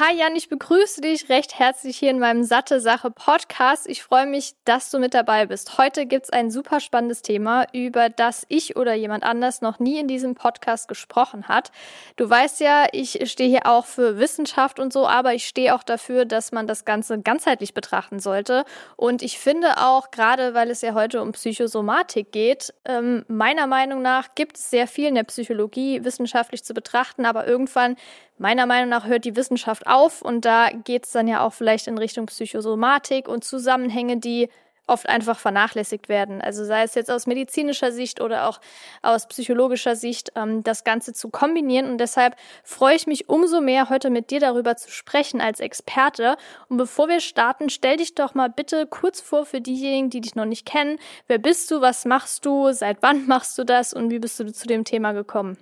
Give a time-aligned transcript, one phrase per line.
[0.00, 3.88] Hi Jan, ich begrüße dich recht herzlich hier in meinem Satte Sache Podcast.
[3.88, 5.76] Ich freue mich, dass du mit dabei bist.
[5.76, 10.06] Heute gibt's ein super spannendes Thema, über das ich oder jemand anders noch nie in
[10.06, 11.72] diesem Podcast gesprochen hat.
[12.14, 15.82] Du weißt ja, ich stehe hier auch für Wissenschaft und so, aber ich stehe auch
[15.82, 18.66] dafür, dass man das Ganze ganzheitlich betrachten sollte.
[18.94, 24.00] Und ich finde auch, gerade weil es ja heute um Psychosomatik geht, ähm, meiner Meinung
[24.00, 27.96] nach gibt es sehr viel in der Psychologie wissenschaftlich zu betrachten, aber irgendwann
[28.38, 31.86] meiner Meinung nach hört die Wissenschaft auf und da geht es dann ja auch vielleicht
[31.86, 34.48] in Richtung Psychosomatik und Zusammenhänge, die
[34.88, 36.40] oft einfach vernachlässigt werden.
[36.40, 38.60] Also sei es jetzt aus medizinischer Sicht oder auch
[39.02, 41.90] aus psychologischer Sicht, ähm, das Ganze zu kombinieren.
[41.90, 46.36] Und deshalb freue ich mich umso mehr, heute mit dir darüber zu sprechen als Experte.
[46.68, 50.34] Und bevor wir starten, stell dich doch mal bitte kurz vor für diejenigen, die dich
[50.34, 50.98] noch nicht kennen.
[51.26, 51.80] Wer bist du?
[51.80, 52.72] Was machst du?
[52.72, 53.92] Seit wann machst du das?
[53.92, 55.58] Und wie bist du zu dem Thema gekommen?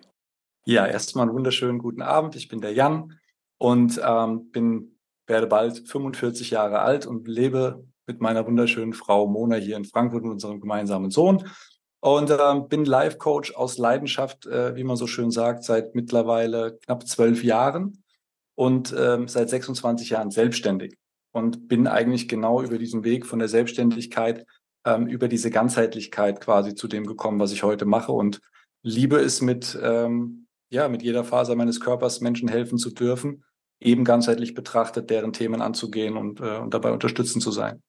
[0.68, 2.34] Ja, erstmal einen wunderschönen guten Abend.
[2.34, 3.20] Ich bin der Jan
[3.56, 9.54] und ähm, bin, werde bald 45 Jahre alt und lebe mit meiner wunderschönen Frau Mona
[9.56, 11.48] hier in Frankfurt mit unserem gemeinsamen Sohn.
[12.00, 17.06] Und ähm, bin Life-Coach aus Leidenschaft, äh, wie man so schön sagt, seit mittlerweile knapp
[17.06, 18.02] zwölf Jahren
[18.56, 20.96] und ähm, seit 26 Jahren selbstständig.
[21.30, 24.44] Und bin eigentlich genau über diesen Weg von der Selbstständigkeit,
[24.84, 28.10] ähm, über diese Ganzheitlichkeit quasi zu dem gekommen, was ich heute mache.
[28.10, 28.40] Und
[28.82, 33.44] liebe es mit ähm, ja, mit jeder Faser meines Körpers Menschen helfen zu dürfen,
[33.80, 37.82] eben ganzheitlich betrachtet, deren Themen anzugehen und, äh, und dabei unterstützen zu sein.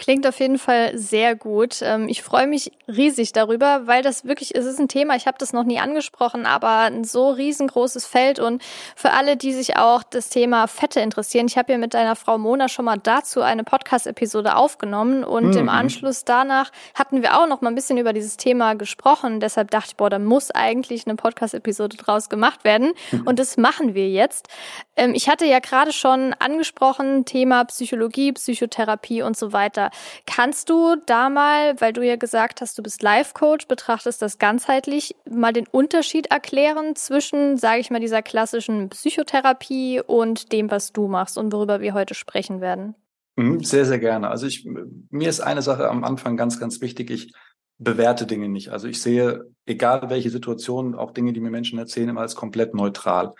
[0.00, 1.82] Klingt auf jeden Fall sehr gut.
[1.82, 5.36] Ähm, ich freue mich riesig darüber, weil das wirklich, es ist ein Thema, ich habe
[5.38, 8.62] das noch nie angesprochen, aber ein so riesengroßes Feld und
[8.96, 12.38] für alle, die sich auch das Thema Fette interessieren, ich habe ja mit deiner Frau
[12.38, 15.58] Mona schon mal dazu eine Podcast-Episode aufgenommen und mhm.
[15.58, 19.38] im Anschluss danach hatten wir auch noch mal ein bisschen über dieses Thema gesprochen.
[19.38, 23.26] Deshalb dachte ich, boah, da muss eigentlich eine Podcast-Episode draus gemacht werden mhm.
[23.26, 24.48] und das machen wir jetzt.
[24.96, 29.89] Ähm, ich hatte ja gerade schon angesprochen, Thema Psychologie, Psychotherapie und so weiter.
[30.26, 35.14] Kannst du da mal, weil du ja gesagt hast, du bist Life-Coach, betrachtest das ganzheitlich,
[35.28, 41.08] mal den Unterschied erklären zwischen, sage ich mal, dieser klassischen Psychotherapie und dem, was du
[41.08, 42.94] machst und worüber wir heute sprechen werden?
[43.36, 44.28] Mhm, sehr, sehr gerne.
[44.28, 44.66] Also ich,
[45.10, 47.10] mir ist eine Sache am Anfang ganz, ganz wichtig.
[47.10, 47.32] Ich
[47.78, 48.68] bewerte Dinge nicht.
[48.68, 52.74] Also ich sehe, egal welche Situation, auch Dinge, die mir Menschen erzählen, immer als komplett
[52.74, 53.32] neutral.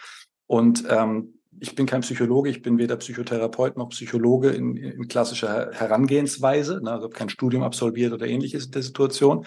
[0.46, 5.70] Und ähm, ich bin kein Psychologe, ich bin weder Psychotherapeut noch Psychologe in, in klassischer
[5.72, 9.46] Herangehensweise, ne, also kein Studium absolviert oder ähnliches in der Situation,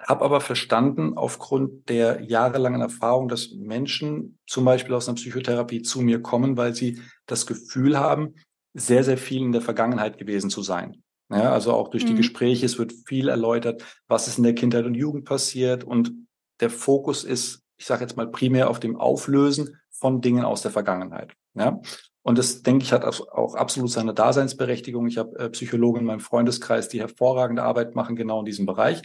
[0.00, 6.00] habe aber verstanden aufgrund der jahrelangen Erfahrung, dass Menschen zum Beispiel aus einer Psychotherapie zu
[6.00, 8.34] mir kommen, weil sie das Gefühl haben,
[8.74, 11.02] sehr, sehr viel in der Vergangenheit gewesen zu sein.
[11.30, 12.08] Ja, also auch durch mhm.
[12.08, 16.12] die Gespräche, es wird viel erläutert, was ist in der Kindheit und Jugend passiert und
[16.60, 20.70] der Fokus ist, ich sage jetzt mal primär auf dem Auflösen von Dingen aus der
[20.70, 21.32] Vergangenheit.
[21.54, 21.80] Ja?
[22.20, 25.06] Und das, denke ich, hat auch absolut seine Daseinsberechtigung.
[25.06, 29.00] Ich habe äh, Psychologen in meinem Freundeskreis, die hervorragende Arbeit machen, genau in diesem Bereich.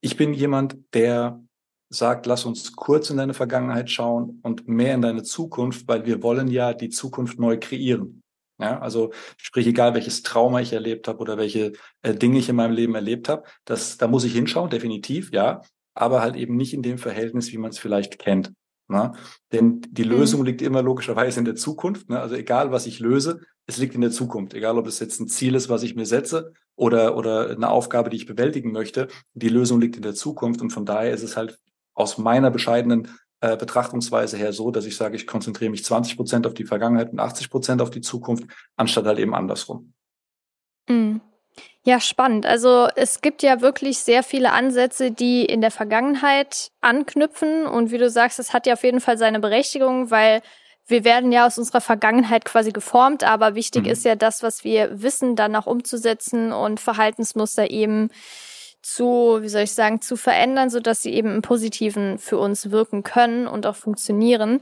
[0.00, 1.42] Ich bin jemand, der
[1.88, 6.22] sagt, lass uns kurz in deine Vergangenheit schauen und mehr in deine Zukunft, weil wir
[6.22, 8.22] wollen ja die Zukunft neu kreieren.
[8.60, 11.72] Ja, also sprich, egal welches Trauma ich erlebt habe oder welche
[12.02, 15.62] äh, Dinge ich in meinem Leben erlebt habe, das, da muss ich hinschauen, definitiv, ja,
[15.94, 18.52] aber halt eben nicht in dem Verhältnis, wie man es vielleicht kennt.
[18.88, 19.12] Ne?
[19.52, 20.10] Denn die mhm.
[20.10, 20.46] Lösung mhm.
[20.46, 22.08] liegt immer logischerweise in der Zukunft.
[22.08, 22.20] Ne?
[22.20, 24.54] Also egal, was ich löse, es liegt in der Zukunft.
[24.54, 28.08] Egal, ob es jetzt ein Ziel ist, was ich mir setze oder, oder eine Aufgabe,
[28.08, 30.62] die ich bewältigen möchte, die Lösung liegt in der Zukunft.
[30.62, 31.58] Und von daher ist es halt
[31.94, 33.08] aus meiner bescheidenen
[33.40, 37.12] äh, Betrachtungsweise her so, dass ich sage, ich konzentriere mich 20 Prozent auf die Vergangenheit
[37.12, 38.44] und 80 Prozent auf die Zukunft,
[38.76, 39.92] anstatt halt eben andersrum.
[40.88, 41.20] Mhm.
[41.88, 42.44] Ja, spannend.
[42.44, 47.64] Also es gibt ja wirklich sehr viele Ansätze, die in der Vergangenheit anknüpfen.
[47.64, 50.42] Und wie du sagst, es hat ja auf jeden Fall seine Berechtigung, weil
[50.86, 53.88] wir werden ja aus unserer Vergangenheit quasi geformt, aber wichtig mhm.
[53.88, 58.10] ist ja das, was wir wissen, dann auch umzusetzen und Verhaltensmuster eben
[58.82, 62.70] zu, wie soll ich sagen, zu verändern, so dass sie eben im Positiven für uns
[62.70, 64.60] wirken können und auch funktionieren.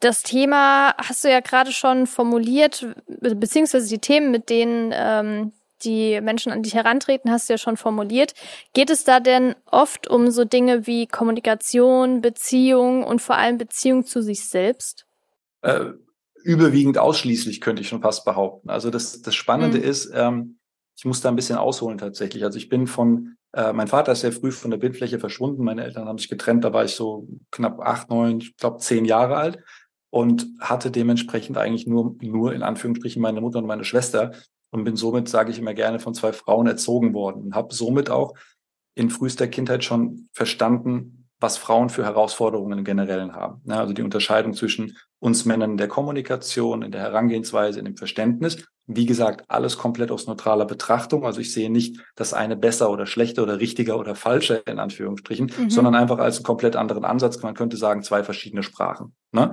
[0.00, 5.52] Das Thema hast du ja gerade schon formuliert, beziehungsweise die Themen, mit denen ähm,
[5.84, 8.34] die Menschen an dich herantreten, hast du ja schon formuliert.
[8.74, 14.04] Geht es da denn oft um so Dinge wie Kommunikation, Beziehung und vor allem Beziehung
[14.04, 15.06] zu sich selbst?
[15.62, 15.92] Äh,
[16.44, 18.70] überwiegend ausschließlich, könnte ich schon fast behaupten.
[18.70, 19.84] Also das, das Spannende mhm.
[19.84, 20.58] ist, ähm,
[20.96, 22.44] ich muss da ein bisschen ausholen tatsächlich.
[22.44, 25.64] Also ich bin von, äh, mein Vater ist sehr früh von der Bildfläche verschwunden.
[25.64, 29.04] Meine Eltern haben sich getrennt, da war ich so knapp acht, neun, ich glaube zehn
[29.04, 29.58] Jahre alt
[30.10, 34.32] und hatte dementsprechend eigentlich nur, nur in Anführungsstrichen meine Mutter und meine Schwester
[34.72, 38.10] und bin somit, sage ich immer gerne, von zwei Frauen erzogen worden und habe somit
[38.10, 38.34] auch
[38.94, 43.60] in frühester Kindheit schon verstanden, was Frauen für Herausforderungen im Generellen haben.
[43.68, 48.64] Also die Unterscheidung zwischen uns Männern in der Kommunikation, in der Herangehensweise, in dem Verständnis.
[48.86, 51.26] Wie gesagt, alles komplett aus neutraler Betrachtung.
[51.26, 55.52] Also ich sehe nicht das eine besser oder schlechter oder richtiger oder falscher in Anführungsstrichen,
[55.56, 55.70] mhm.
[55.70, 57.42] sondern einfach als einen komplett anderen Ansatz.
[57.42, 59.14] Man könnte sagen, zwei verschiedene Sprachen.
[59.32, 59.50] Ne?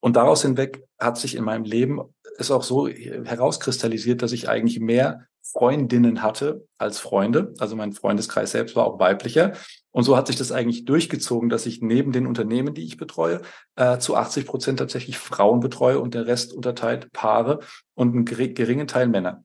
[0.00, 2.00] Und daraus hinweg hat sich in meinem Leben
[2.38, 7.52] es auch so herauskristallisiert, dass ich eigentlich mehr Freundinnen hatte als Freunde.
[7.58, 9.54] Also mein Freundeskreis selbst war auch weiblicher.
[9.90, 13.40] Und so hat sich das eigentlich durchgezogen, dass ich neben den Unternehmen, die ich betreue,
[13.74, 17.60] äh, zu 80 Prozent tatsächlich Frauen betreue und der Rest unterteilt Paare
[17.94, 19.44] und einen geringen Teil Männer.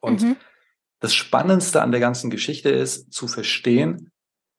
[0.00, 0.36] Und mhm.
[1.00, 4.10] das Spannendste an der ganzen Geschichte ist zu verstehen,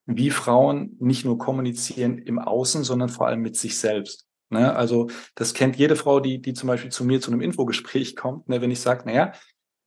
[0.06, 4.27] wie Frauen nicht nur kommunizieren im Außen, sondern vor allem mit sich selbst.
[4.50, 4.74] Ne?
[4.74, 8.48] Also das kennt jede Frau, die, die zum Beispiel zu mir zu einem Infogespräch kommt,
[8.48, 8.60] ne?
[8.60, 9.32] wenn ich sage, naja,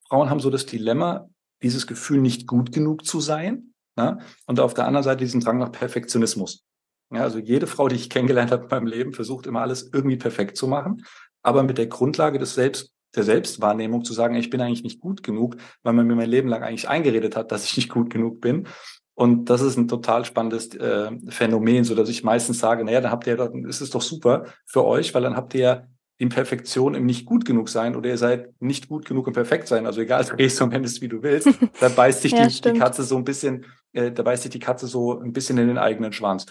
[0.07, 1.29] Frauen haben so das Dilemma,
[1.63, 3.73] dieses Gefühl nicht gut genug zu sein.
[3.97, 4.19] Ja?
[4.45, 6.65] Und auf der anderen Seite diesen Drang nach Perfektionismus.
[7.13, 10.15] Ja, also jede Frau, die ich kennengelernt habe in meinem Leben, versucht immer alles irgendwie
[10.15, 11.05] perfekt zu machen,
[11.43, 15.21] aber mit der Grundlage des Selbst, der Selbstwahrnehmung zu sagen, ich bin eigentlich nicht gut
[15.21, 18.39] genug, weil man mir mein Leben lang eigentlich eingeredet hat, dass ich nicht gut genug
[18.39, 18.67] bin.
[19.13, 23.11] Und das ist ein total spannendes äh, Phänomen, so dass ich meistens sage, naja, dann
[23.11, 25.87] habt ihr, dann ist es doch super für euch, weil dann habt ihr ja
[26.17, 29.67] in Perfektion im nicht gut genug sein oder ihr seid nicht gut genug im Perfekt
[29.67, 29.87] sein.
[29.87, 31.49] Also egal, drehst du am Ende wie du willst,
[31.79, 34.59] da beißt sich ja, die, die, Katze so ein bisschen, äh, da beißt sich die
[34.59, 36.45] Katze so ein bisschen in den eigenen Schwanz.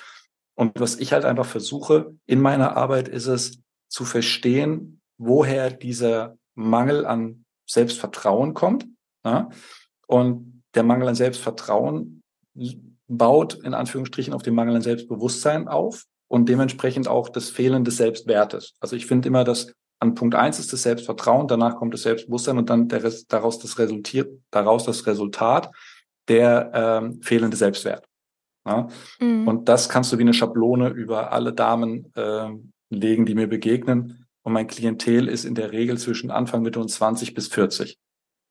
[0.56, 6.36] Und was ich halt einfach versuche in meiner Arbeit ist es zu verstehen, woher dieser
[6.54, 8.86] Mangel an Selbstvertrauen kommt.
[9.24, 9.50] Ja?
[10.06, 12.19] Und der Mangel an Selbstvertrauen
[13.08, 17.96] baut in Anführungsstrichen auf den Mangel an Selbstbewusstsein auf und dementsprechend auch das Fehlen des
[17.96, 18.74] Selbstwertes.
[18.80, 22.56] Also ich finde immer, dass an Punkt eins ist das Selbstvertrauen, danach kommt das Selbstbewusstsein
[22.56, 25.70] und dann der, daraus das resultiert, daraus das Resultat
[26.28, 28.06] der ähm, fehlende Selbstwert.
[28.66, 28.88] Ja?
[29.18, 29.46] Mhm.
[29.46, 32.48] Und das kannst du wie eine Schablone über alle Damen äh,
[32.90, 34.26] legen, die mir begegnen.
[34.42, 37.98] Und mein Klientel ist in der Regel zwischen Anfang, Mitte und 20 bis 40.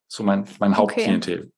[0.08, 1.52] So mein, mein Hauptklientel.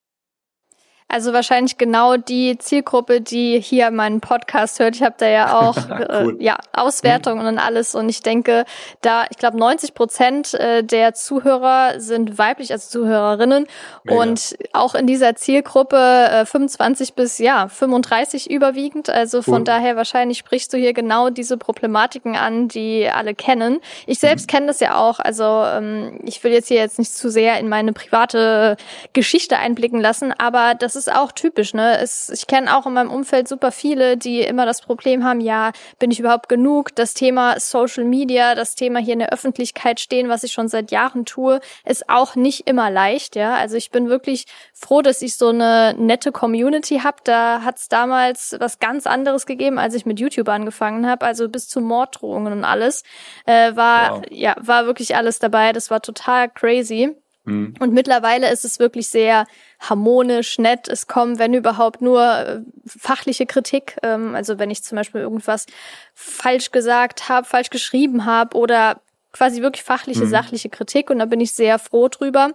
[1.12, 4.96] Also wahrscheinlich genau die Zielgruppe, die hier meinen Podcast hört.
[4.96, 6.38] Ich habe da ja auch cool.
[6.40, 7.50] äh, ja Auswertungen mhm.
[7.50, 8.64] und alles und ich denke,
[9.02, 13.68] da ich glaube 90 Prozent äh, der Zuhörer sind weiblich, also Zuhörerinnen
[14.04, 14.22] Mega.
[14.22, 19.10] und auch in dieser Zielgruppe äh, 25 bis ja 35 überwiegend.
[19.10, 19.44] Also cool.
[19.44, 23.82] von daher wahrscheinlich sprichst du hier genau diese Problematiken an, die alle kennen.
[24.06, 24.52] Ich selbst mhm.
[24.56, 25.20] kenne das ja auch.
[25.20, 28.78] Also ähm, ich will jetzt hier jetzt nicht zu sehr in meine private
[29.12, 31.98] Geschichte einblicken lassen, aber das ist ist auch typisch, ne?
[31.98, 35.72] Es, ich kenne auch in meinem Umfeld super viele, die immer das Problem haben, ja,
[36.00, 36.96] bin ich überhaupt genug?
[36.96, 40.92] Das Thema Social Media, das Thema hier in der Öffentlichkeit stehen, was ich schon seit
[40.92, 43.56] Jahren tue, ist auch nicht immer leicht, ja.
[43.56, 47.18] Also ich bin wirklich froh, dass ich so eine nette Community habe.
[47.24, 51.26] Da hat es damals was ganz anderes gegeben, als ich mit YouTube angefangen habe.
[51.26, 53.04] Also bis zu Morddrohungen und alles.
[53.46, 54.26] Äh, war, wow.
[54.30, 55.74] ja, war wirklich alles dabei.
[55.74, 57.16] Das war total crazy.
[57.44, 57.74] Mhm.
[57.80, 59.48] Und mittlerweile ist es wirklich sehr
[59.80, 60.88] harmonisch, nett.
[60.88, 63.98] Es kommen, wenn überhaupt, nur äh, fachliche Kritik.
[64.04, 65.66] Ähm, also wenn ich zum Beispiel irgendwas
[66.14, 69.02] falsch gesagt habe, falsch geschrieben habe oder
[69.34, 70.30] quasi wirklich fachliche, mhm.
[70.30, 72.52] sachliche Kritik und da bin ich sehr froh drüber.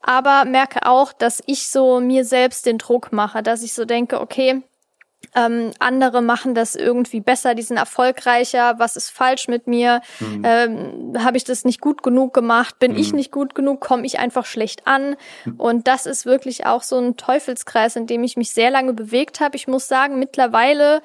[0.00, 4.20] Aber merke auch, dass ich so mir selbst den Druck mache, dass ich so denke,
[4.20, 4.62] okay,
[5.34, 8.74] ähm, andere machen das irgendwie besser, die sind erfolgreicher.
[8.78, 10.00] Was ist falsch mit mir?
[10.18, 10.42] Mhm.
[10.44, 12.78] Ähm, Habe ich das nicht gut genug gemacht?
[12.78, 12.98] Bin mhm.
[12.98, 13.80] ich nicht gut genug?
[13.80, 15.16] Komme ich einfach schlecht an?
[15.44, 15.54] Mhm.
[15.56, 19.40] Und das ist wirklich auch so ein Teufelskreis, in dem ich mich sehr lange bewegt
[19.40, 19.56] habe.
[19.56, 21.00] Ich muss sagen, mittlerweile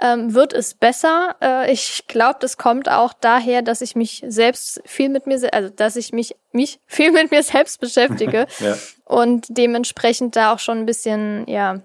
[0.00, 1.36] ähm, wird es besser.
[1.40, 5.68] Äh, ich glaube, das kommt auch daher, dass ich mich selbst viel mit mir, also
[5.68, 8.76] dass ich mich mich viel mit mir selbst beschäftige ja.
[9.04, 11.80] und dementsprechend da auch schon ein bisschen ja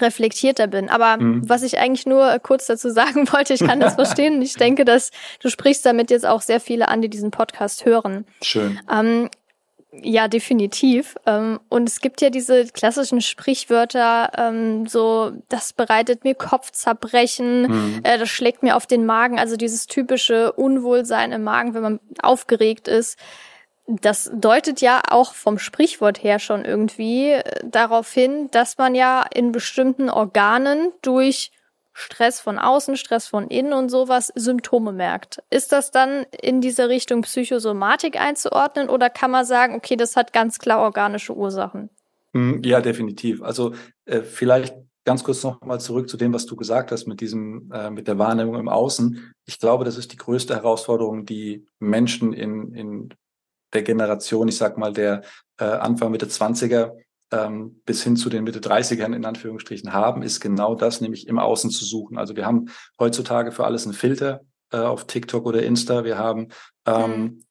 [0.00, 0.88] reflektierter bin.
[0.88, 1.48] Aber mhm.
[1.48, 4.40] was ich eigentlich nur kurz dazu sagen wollte, ich kann das verstehen.
[4.42, 8.26] Ich denke, dass du sprichst damit jetzt auch sehr viele an, die diesen Podcast hören.
[8.42, 8.80] Schön.
[8.90, 9.30] Ähm,
[10.02, 11.16] ja, definitiv.
[11.24, 18.00] Ähm, und es gibt ja diese klassischen Sprichwörter, ähm, so, das bereitet mir Kopfzerbrechen, mhm.
[18.02, 22.00] äh, das schlägt mir auf den Magen, also dieses typische Unwohlsein im Magen, wenn man
[22.20, 23.18] aufgeregt ist
[23.86, 29.24] das deutet ja auch vom Sprichwort her schon irgendwie äh, darauf hin, dass man ja
[29.32, 31.52] in bestimmten Organen durch
[31.92, 35.42] Stress von außen, Stress von innen und sowas Symptome merkt.
[35.48, 40.34] Ist das dann in diese Richtung Psychosomatik einzuordnen oder kann man sagen, okay, das hat
[40.34, 41.88] ganz klar organische Ursachen?
[42.34, 43.42] Hm, ja, definitiv.
[43.42, 43.72] Also
[44.04, 47.70] äh, vielleicht ganz kurz noch mal zurück zu dem, was du gesagt hast mit diesem,
[47.72, 49.32] äh, mit der Wahrnehmung im Außen.
[49.46, 53.08] Ich glaube, das ist die größte Herausforderung, die Menschen in, in
[53.72, 55.22] der Generation, ich sag mal, der
[55.58, 56.92] äh, Anfang Mitte 20er
[57.32, 61.38] ähm, bis hin zu den Mitte 30ern in Anführungsstrichen haben, ist genau das, nämlich im
[61.38, 62.18] Außen zu suchen.
[62.18, 62.66] Also wir haben
[63.00, 64.42] heutzutage für alles einen Filter
[64.72, 66.04] äh, auf TikTok oder Insta.
[66.04, 66.48] Wir haben
[66.86, 67.44] ähm, mhm.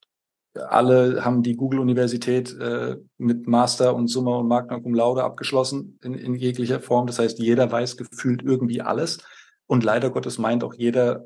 [0.54, 6.14] alle haben die Google-Universität äh, mit Master und Summa und Magna Cum Laude abgeschlossen in,
[6.14, 7.08] in jeglicher Form.
[7.08, 9.20] Das heißt, jeder weiß gefühlt irgendwie alles.
[9.68, 11.26] Und leider Gottes meint auch jeder,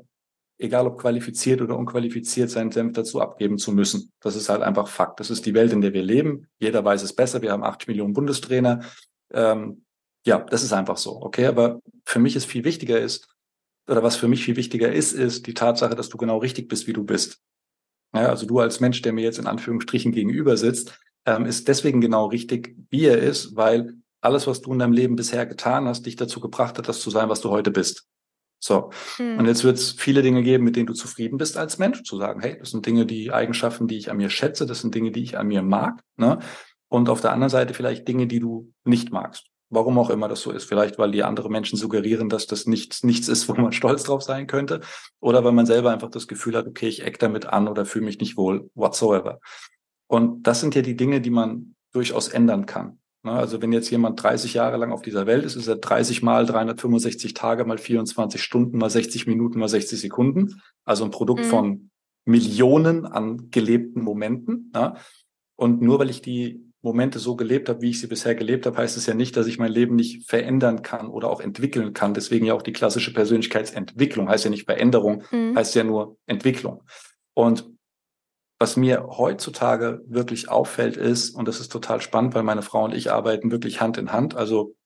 [0.60, 4.12] egal ob qualifiziert oder unqualifiziert, seinen Senf dazu abgeben zu müssen.
[4.20, 5.20] Das ist halt einfach Fakt.
[5.20, 6.48] Das ist die Welt, in der wir leben.
[6.58, 7.42] Jeder weiß es besser.
[7.42, 8.80] Wir haben acht Millionen Bundestrainer.
[9.32, 9.84] Ähm,
[10.24, 11.20] ja, das ist einfach so.
[11.22, 13.28] Okay, aber für mich ist viel wichtiger ist,
[13.88, 16.86] oder was für mich viel wichtiger ist, ist die Tatsache, dass du genau richtig bist,
[16.86, 17.40] wie du bist.
[18.14, 22.00] Ja, also du als Mensch, der mir jetzt in Anführungsstrichen gegenüber sitzt, ähm, ist deswegen
[22.00, 26.06] genau richtig, wie er ist, weil alles, was du in deinem Leben bisher getan hast,
[26.06, 28.06] dich dazu gebracht hat, das zu sein, was du heute bist.
[28.60, 28.90] So.
[29.16, 29.38] Hm.
[29.38, 32.18] Und jetzt wird es viele Dinge geben, mit denen du zufrieden bist als Mensch, zu
[32.18, 35.10] sagen, hey, das sind Dinge, die Eigenschaften, die ich an mir schätze, das sind Dinge,
[35.10, 36.00] die ich an mir mag.
[36.16, 36.38] Ne?
[36.88, 39.46] Und auf der anderen Seite vielleicht Dinge, die du nicht magst.
[39.70, 40.64] Warum auch immer das so ist.
[40.64, 44.22] Vielleicht, weil die anderen Menschen suggerieren, dass das nichts, nichts ist, wo man stolz drauf
[44.22, 44.80] sein könnte.
[45.20, 48.04] Oder weil man selber einfach das Gefühl hat, okay, ich eck damit an oder fühle
[48.04, 49.40] mich nicht wohl, whatsoever.
[50.06, 52.99] Und das sind ja die Dinge, die man durchaus ändern kann.
[53.22, 56.22] Ne, also wenn jetzt jemand 30 Jahre lang auf dieser Welt ist, ist er 30
[56.22, 60.62] mal 365 Tage mal 24 Stunden mal 60 Minuten mal 60 Sekunden.
[60.84, 61.48] Also ein Produkt mhm.
[61.48, 61.90] von
[62.24, 64.70] Millionen an gelebten Momenten.
[64.74, 64.94] Ne?
[65.56, 68.78] Und nur weil ich die Momente so gelebt habe, wie ich sie bisher gelebt habe,
[68.78, 72.14] heißt es ja nicht, dass ich mein Leben nicht verändern kann oder auch entwickeln kann.
[72.14, 75.56] Deswegen ja auch die klassische Persönlichkeitsentwicklung heißt ja nicht Veränderung, mhm.
[75.56, 76.82] heißt ja nur Entwicklung.
[77.34, 77.69] Und
[78.60, 82.94] was mir heutzutage wirklich auffällt ist, und das ist total spannend, weil meine Frau und
[82.94, 84.36] ich arbeiten wirklich Hand in Hand.
[84.36, 84.76] Also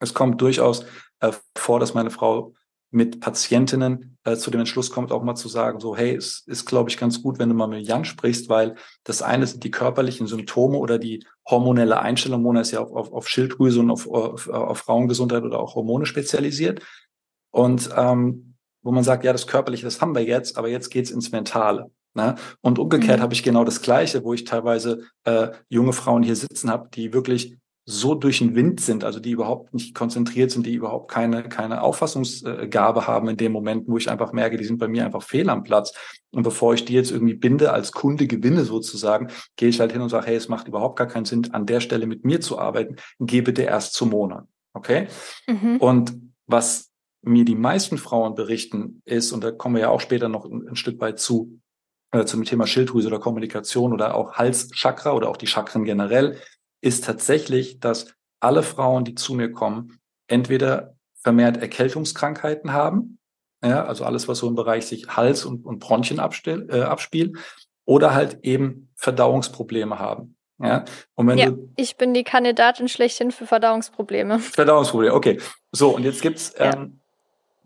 [0.00, 0.84] es kommt durchaus
[1.20, 2.52] äh, vor, dass meine Frau
[2.90, 6.66] mit Patientinnen äh, zu dem Entschluss kommt, auch mal zu sagen, so, hey, es ist,
[6.66, 9.70] glaube ich, ganz gut, wenn du mal mit Jan sprichst, weil das eine sind die
[9.70, 12.42] körperlichen Symptome oder die hormonelle Einstellung.
[12.42, 16.04] Mona ist ja auf, auf, auf Schilddrüse und auf, auf, auf Frauengesundheit oder auch Hormone
[16.04, 16.82] spezialisiert.
[17.50, 21.10] Und ähm, wo man sagt, ja, das Körperliche, das haben wir jetzt, aber jetzt geht's
[21.10, 21.90] ins Mentale.
[22.16, 22.34] Ne?
[22.62, 23.22] Und umgekehrt mhm.
[23.22, 27.12] habe ich genau das Gleiche, wo ich teilweise äh, junge Frauen hier sitzen habe, die
[27.12, 27.56] wirklich
[27.88, 31.82] so durch den Wind sind, also die überhaupt nicht konzentriert sind, die überhaupt keine, keine
[31.82, 35.48] Auffassungsgabe haben in dem Moment, wo ich einfach merke, die sind bei mir einfach fehl
[35.48, 35.92] am Platz.
[36.32, 40.00] Und bevor ich die jetzt irgendwie binde, als Kunde gewinne sozusagen, gehe ich halt hin
[40.00, 42.58] und sage, hey, es macht überhaupt gar keinen Sinn, an der Stelle mit mir zu
[42.58, 44.46] arbeiten, geh bitte erst zum Monat.
[44.72, 45.06] Okay?
[45.46, 45.76] Mhm.
[45.76, 46.90] Und was
[47.22, 50.66] mir die meisten Frauen berichten ist, und da kommen wir ja auch später noch ein,
[50.68, 51.60] ein Stück weit zu,
[52.16, 56.38] äh, zum Thema Schilddrüse oder Kommunikation oder auch Halschakra oder auch die Chakren generell,
[56.80, 63.18] ist tatsächlich, dass alle Frauen, die zu mir kommen, entweder vermehrt Erkältungskrankheiten haben,
[63.64, 67.36] ja, also alles, was so im Bereich sich Hals und, und Bronchien abstill, äh, abspielt,
[67.84, 70.36] oder halt eben Verdauungsprobleme haben.
[70.58, 74.38] Ja, und wenn ja, du, ich bin die Kandidatin schlechthin für Verdauungsprobleme.
[74.38, 75.38] Verdauungsprobleme, okay.
[75.70, 76.74] So, und jetzt gibt's ja.
[76.74, 77.00] ähm,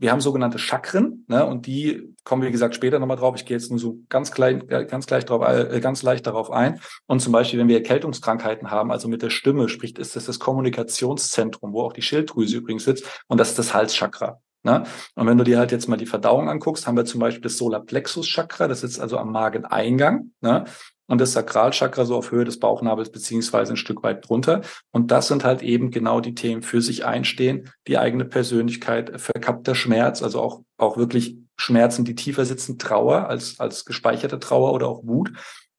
[0.00, 3.35] wir haben sogenannte Chakren, ne, und die kommen, wie gesagt, später nochmal drauf.
[3.37, 6.80] Ich gehe jetzt nur so ganz klein, ganz gleich drauf, äh, ganz leicht darauf ein.
[7.07, 10.38] Und zum Beispiel, wenn wir Erkältungskrankheiten haben, also mit der Stimme, spricht, ist das das
[10.38, 14.40] Kommunikationszentrum, wo auch die Schilddrüse übrigens sitzt, und das ist das Halschakra.
[14.62, 14.85] Ne?
[15.14, 17.57] Und wenn du dir halt jetzt mal die Verdauung anguckst, haben wir zum Beispiel das
[17.59, 20.33] Solarplexus-Chakra, das sitzt also am Mageneingang.
[20.40, 20.64] Ne?
[21.11, 24.61] und das Sakralchakra so auf Höhe des Bauchnabels beziehungsweise ein Stück weit drunter.
[24.93, 29.75] Und das sind halt eben genau die Themen für sich einstehen, die eigene Persönlichkeit, verkappter
[29.75, 34.87] Schmerz, also auch, auch wirklich Schmerzen, die tiefer sitzen, Trauer als, als gespeicherte Trauer oder
[34.87, 35.33] auch Wut.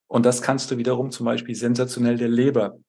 [0.08, 2.80] Und das kannst du wiederum zum Beispiel sensationell der Leber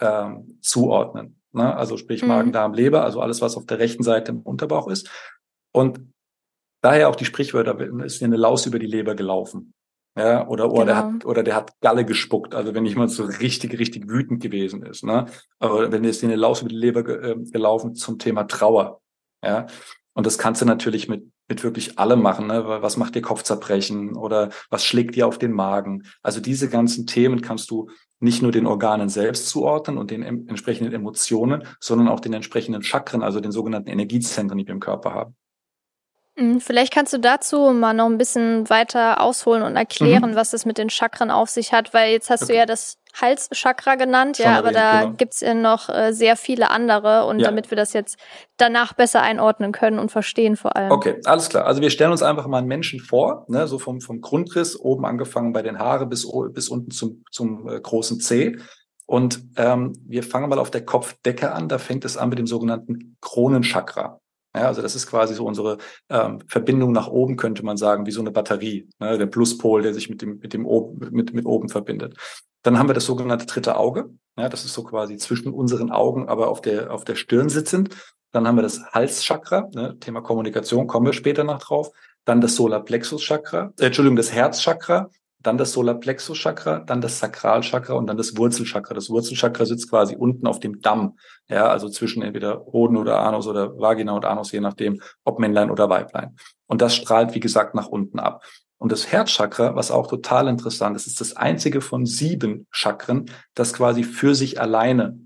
[0.00, 1.40] ähm, zuordnen.
[1.56, 1.74] Ne?
[1.74, 2.28] Also sprich mhm.
[2.28, 5.10] Magen, Darm, Leber, also alles, was auf der rechten Seite im Unterbauch ist.
[5.72, 6.00] Und
[6.82, 9.72] daher auch die Sprichwörter, ist dir eine Laus über die Leber gelaufen.
[10.18, 10.84] Ja, oder, oder, genau.
[10.84, 14.82] der hat, oder der hat Galle gespuckt, also wenn jemand so richtig, richtig wütend gewesen
[14.82, 15.04] ist.
[15.04, 15.26] Ne?
[15.58, 19.02] Aber wenn jetzt eine Laus über die Leber ge, äh, gelaufen zum Thema Trauer.
[19.44, 19.66] Ja,
[20.14, 22.48] und das kannst du natürlich mit, mit wirklich allem machen.
[22.48, 22.64] Ne?
[22.66, 26.04] Was macht dir Kopfzerbrechen oder was schlägt dir auf den Magen?
[26.22, 27.88] Also diese ganzen Themen kannst du
[28.18, 33.22] nicht nur den Organen selbst zuordnen und den entsprechenden Emotionen, sondern auch den entsprechenden Chakren,
[33.22, 35.36] also den sogenannten Energiezentren, die wir im Körper haben.
[36.36, 40.36] Mhm, vielleicht kannst du dazu mal noch ein bisschen weiter ausholen und erklären, mhm.
[40.36, 42.52] was es mit den Chakren auf sich hat, weil jetzt hast okay.
[42.52, 45.12] du ja das Halschakra genannt, Schon ja, aber da genau.
[45.14, 47.46] gibt's ja noch äh, sehr viele andere und ja.
[47.46, 48.18] damit wir das jetzt
[48.58, 50.90] danach besser einordnen können und verstehen vor allem.
[50.90, 51.64] Okay, alles klar.
[51.64, 55.06] Also wir stellen uns einfach mal einen Menschen vor, ne, so vom, vom Grundriss, oben
[55.06, 58.58] angefangen bei den Haare bis, bis unten zum, zum äh, großen C.
[59.06, 61.68] Und ähm, wir fangen mal auf der Kopfdecke an.
[61.68, 64.20] Da fängt es an mit dem sogenannten Kronenchakra.
[64.56, 65.76] Ja, also das ist quasi so unsere
[66.08, 69.92] ähm, Verbindung nach oben, könnte man sagen, wie so eine Batterie, ne, der Pluspol, der
[69.92, 72.16] sich mit dem, mit dem oben, mit, mit oben verbindet.
[72.62, 74.08] Dann haben wir das sogenannte dritte Auge.
[74.38, 77.94] Ja, das ist so quasi zwischen unseren Augen, aber auf der, auf der Stirn sitzend.
[78.32, 81.90] Dann haben wir das Halschakra, ne, Thema Kommunikation, kommen wir später noch drauf.
[82.24, 85.10] Dann das Solarplexus-Chakra, äh, Entschuldigung, das Herzchakra,
[85.46, 88.94] dann das Solarplexus-Chakra, dann das Sakralchakra und dann das Wurzelchakra.
[88.94, 93.46] Das Wurzelchakra sitzt quasi unten auf dem Damm, ja, also zwischen entweder Hoden oder Anus
[93.46, 96.36] oder Vagina und Anus, je nachdem, ob Männlein oder Weiblein.
[96.66, 98.42] Und das strahlt, wie gesagt, nach unten ab.
[98.78, 103.72] Und das Herzchakra, was auch total interessant ist, ist das einzige von sieben Chakren, das
[103.72, 105.18] quasi für sich alleine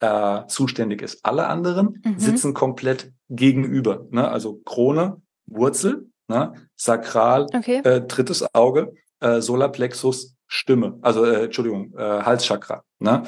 [0.00, 1.20] äh, zuständig ist.
[1.22, 2.18] Alle anderen mhm.
[2.18, 4.06] sitzen komplett gegenüber.
[4.10, 4.26] Ne?
[4.28, 6.54] Also Krone, Wurzel, ne?
[6.74, 7.80] Sakral, okay.
[7.84, 12.84] äh, drittes Auge äh, Solarplexus Stimme, also äh, Entschuldigung, äh, Halschakra.
[13.00, 13.24] Ne?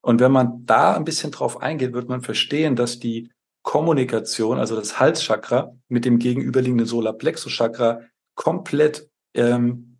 [0.00, 3.30] Und wenn man da ein bisschen drauf eingeht, wird man verstehen, dass die
[3.62, 8.00] Kommunikation, also das Halschakra mit dem gegenüberliegenden Solarplexus Chakra
[8.34, 9.98] komplett, ähm,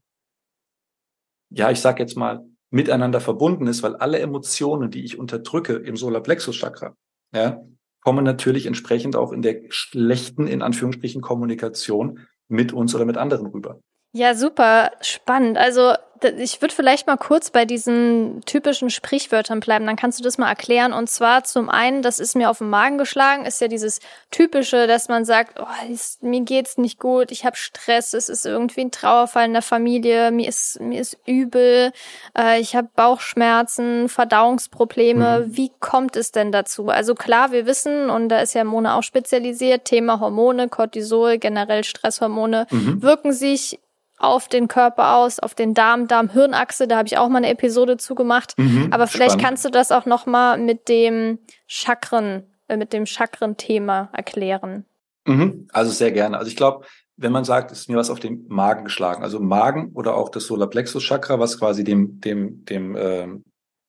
[1.50, 5.96] ja, ich sag jetzt mal, miteinander verbunden ist, weil alle Emotionen, die ich unterdrücke im
[5.96, 6.96] Solarplexus Chakra,
[7.32, 7.62] ja,
[8.00, 13.46] kommen natürlich entsprechend auch in der schlechten, in Anführungsstrichen, Kommunikation mit uns oder mit anderen
[13.46, 13.80] rüber.
[14.12, 15.56] Ja, super spannend.
[15.56, 15.94] Also
[16.38, 20.48] ich würde vielleicht mal kurz bei diesen typischen Sprichwörtern bleiben, dann kannst du das mal
[20.48, 20.92] erklären.
[20.92, 24.00] Und zwar zum einen, das ist mir auf den Magen geschlagen, ist ja dieses
[24.30, 28.46] typische, dass man sagt, oh, ist, mir geht's nicht gut, ich habe Stress, es ist
[28.46, 31.92] irgendwie ein Trauerfall in der Familie, mir ist mir ist übel,
[32.38, 35.46] äh, ich habe Bauchschmerzen, Verdauungsprobleme.
[35.46, 35.56] Mhm.
[35.56, 36.88] Wie kommt es denn dazu?
[36.88, 41.84] Also klar, wir wissen und da ist ja Mona auch spezialisiert, Thema Hormone, Cortisol, generell
[41.84, 43.02] Stresshormone mhm.
[43.02, 43.80] wirken sich
[44.22, 46.86] auf den Körper aus, auf den Darm, Darm-Hirnachse.
[46.88, 48.54] Da habe ich auch mal eine Episode zugemacht.
[48.56, 49.46] Mhm, Aber vielleicht spannend.
[49.46, 54.84] kannst du das auch noch mal mit dem Chakren, äh, mit dem Chakren-Thema erklären.
[55.26, 56.38] Mhm, also sehr gerne.
[56.38, 59.92] Also ich glaube, wenn man sagt, ist mir was auf den Magen geschlagen, also Magen
[59.94, 63.28] oder auch das Solarplexus-Chakra, was quasi dem dem dem äh,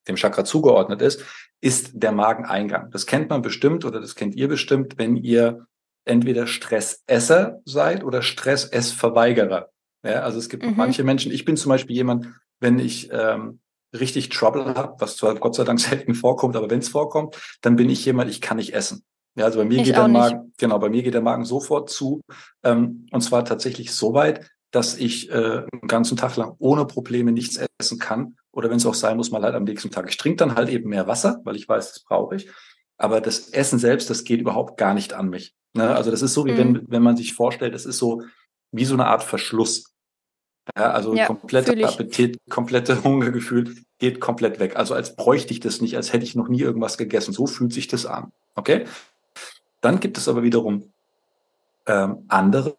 [0.07, 1.23] dem Chakra zugeordnet ist,
[1.61, 2.91] ist der Mageneingang.
[2.91, 5.65] Das kennt man bestimmt oder das kennt ihr bestimmt, wenn ihr
[6.05, 9.69] entweder Stressesser seid oder Stressessverweigerer.
[10.03, 10.73] Ja, also es gibt mhm.
[10.75, 12.27] manche Menschen, ich bin zum Beispiel jemand,
[12.59, 13.59] wenn ich ähm,
[13.93, 17.75] richtig Trouble habe, was zwar Gott sei Dank selten vorkommt, aber wenn es vorkommt, dann
[17.75, 19.03] bin ich jemand, ich kann nicht essen.
[19.35, 20.57] Ja, also bei mir ich geht der Magen, nicht.
[20.59, 22.21] genau, bei mir geht der Magen sofort zu.
[22.63, 27.31] Ähm, und zwar tatsächlich so weit, dass ich äh, einen ganzen Tag lang ohne Probleme
[27.31, 28.35] nichts essen kann.
[28.51, 30.07] Oder wenn es auch sein muss, mal halt am nächsten Tag.
[30.09, 32.49] Ich trinke dann halt eben mehr Wasser, weil ich weiß, das brauche ich.
[32.97, 35.55] Aber das Essen selbst, das geht überhaupt gar nicht an mich.
[35.73, 35.95] Ne?
[35.95, 36.57] Also das ist so, wie mhm.
[36.57, 38.21] wenn, wenn man sich vorstellt, es ist so
[38.71, 39.92] wie so eine Art Verschluss.
[40.77, 44.75] Ja, also ja, kompletter Appetit, komplette Hungergefühl geht komplett weg.
[44.75, 47.33] Also als bräuchte ich das nicht, als hätte ich noch nie irgendwas gegessen.
[47.33, 48.31] So fühlt sich das an.
[48.55, 48.85] Okay?
[49.81, 50.91] Dann gibt es aber wiederum
[51.85, 52.77] ähm, andere,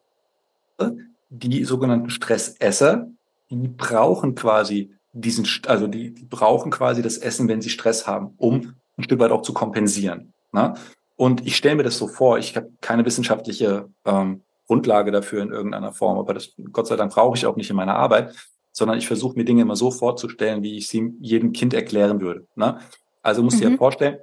[1.28, 3.08] die sogenannten Stressesser,
[3.50, 8.34] die brauchen quasi diesen, also die, die brauchen quasi das Essen, wenn sie Stress haben,
[8.38, 10.32] um ein Stück weit auch zu kompensieren.
[10.52, 10.74] Ne?
[11.16, 15.50] Und ich stelle mir das so vor, ich habe keine wissenschaftliche ähm, Grundlage dafür in
[15.50, 16.18] irgendeiner Form.
[16.18, 18.34] Aber das, Gott sei Dank, brauche ich auch nicht in meiner Arbeit,
[18.72, 22.46] sondern ich versuche mir Dinge immer so vorzustellen, wie ich sie jedem Kind erklären würde.
[22.56, 22.78] Ne?
[23.22, 23.72] Also musst du mhm.
[23.72, 24.18] dir vorstellen,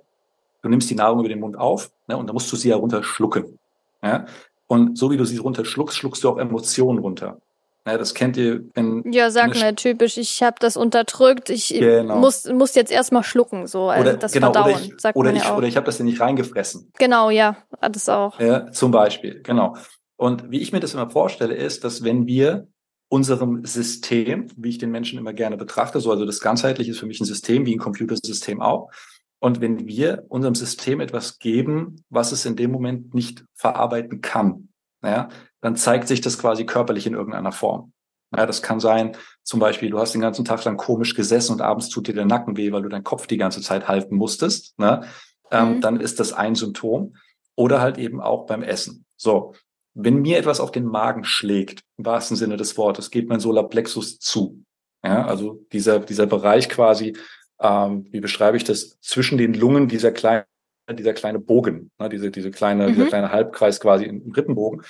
[0.62, 2.75] du nimmst die Nahrung über den Mund auf ne, und dann musst du sie ja
[2.75, 3.58] runterschlucken.
[4.04, 4.25] Ja?
[4.67, 7.39] Und so wie du sie runterschluckst, schluckst du auch Emotionen runter.
[7.86, 8.63] Ja, das kennt ihr.
[8.75, 12.17] Wenn ja, sag mir typisch, ich habe das unterdrückt, ich genau.
[12.17, 15.30] muss, muss jetzt erstmal schlucken, so also oder, das genau, Verdauen, oder ich, sagt oder
[15.30, 15.58] man ich, ja auch.
[15.58, 16.91] Oder ich habe das ja nicht reingefressen.
[16.99, 18.39] Genau, ja, das auch.
[18.39, 19.75] Ja, zum Beispiel, genau.
[20.22, 22.68] Und wie ich mir das immer vorstelle, ist, dass wenn wir
[23.10, 27.08] unserem System, wie ich den Menschen immer gerne betrachte, so also das ganzheitliche ist für
[27.08, 28.92] mich ein System, wie ein Computersystem auch.
[29.40, 34.70] Und wenn wir unserem System etwas geben, was es in dem Moment nicht verarbeiten kann,
[35.04, 35.30] ja,
[35.60, 37.92] dann zeigt sich das quasi körperlich in irgendeiner Form.
[38.38, 41.62] Ja, das kann sein, zum Beispiel, du hast den ganzen Tag lang komisch gesessen und
[41.62, 44.78] abends tut dir der Nacken weh, weil du deinen Kopf die ganze Zeit halten musstest.
[44.78, 45.02] Ne?
[45.50, 45.82] Ähm, mhm.
[45.82, 47.16] Dann ist das ein Symptom.
[47.56, 49.06] Oder halt eben auch beim Essen.
[49.18, 49.54] So,
[49.93, 54.19] wenn mir etwas auf den Magen schlägt, im wahrsten Sinne des Wortes, geht mein Solarplexus
[54.19, 54.63] zu.
[55.04, 57.17] Ja, also dieser, dieser Bereich quasi,
[57.60, 60.45] ähm, wie beschreibe ich das, zwischen den Lungen, dieser kleine,
[60.93, 62.93] dieser kleine Bogen, ne, diese, diese kleine, mhm.
[62.93, 64.84] dieser kleine Halbkreis quasi im Rippenbogen.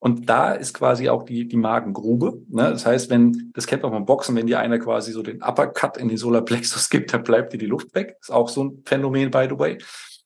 [0.00, 2.40] Und da ist quasi auch die, die Magengrube.
[2.48, 2.70] Ne?
[2.70, 5.96] Das heißt, wenn, das kennt man vom Boxen, wenn dir einer quasi so den Uppercut
[5.96, 8.16] in den Solarplexus gibt, dann bleibt dir die Luft weg.
[8.20, 9.78] Ist auch so ein Phänomen, by the way.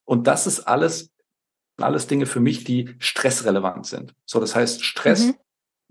[0.05, 1.11] Und das ist alles,
[1.79, 4.15] alles Dinge für mich, die stressrelevant sind.
[4.25, 5.37] So, das heißt, Stress, mhm.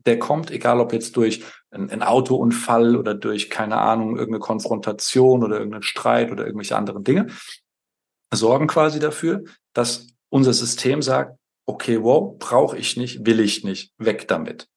[0.06, 5.58] der kommt, egal ob jetzt durch einen Autounfall oder durch, keine Ahnung, irgendeine Konfrontation oder
[5.58, 7.28] irgendeinen Streit oder irgendwelche anderen Dinge,
[8.34, 13.94] sorgen quasi dafür, dass unser System sagt, okay, wow, brauche ich nicht, will ich nicht,
[13.98, 14.67] weg damit.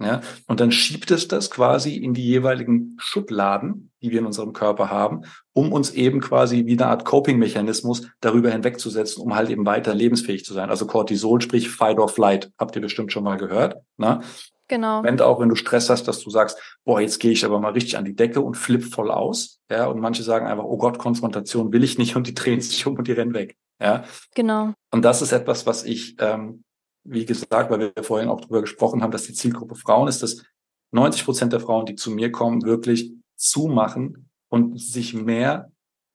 [0.00, 4.52] Ja, und dann schiebt es das quasi in die jeweiligen Schubladen, die wir in unserem
[4.52, 9.66] Körper haben, um uns eben quasi wie eine Art Coping-Mechanismus darüber hinwegzusetzen, um halt eben
[9.66, 10.70] weiter lebensfähig zu sein.
[10.70, 13.82] Also Cortisol, sprich Fight or Flight, habt ihr bestimmt schon mal gehört.
[13.96, 14.20] Ne?
[14.68, 15.02] Genau.
[15.02, 17.72] Wenn auch, wenn du Stress hast, dass du sagst, boah, jetzt gehe ich aber mal
[17.72, 19.60] richtig an die Decke und flipp voll aus.
[19.70, 22.86] Ja, und manche sagen einfach, oh Gott, Konfrontation will ich nicht und die drehen sich
[22.86, 23.56] um und die rennen weg.
[23.80, 24.04] Ja.
[24.34, 24.74] Genau.
[24.90, 26.64] Und das ist etwas, was ich, ähm,
[27.10, 30.44] wie gesagt, weil wir vorhin auch drüber gesprochen haben, dass die Zielgruppe Frauen ist, dass
[30.92, 35.70] 90 Prozent der Frauen, die zu mir kommen, wirklich zumachen und sich mehr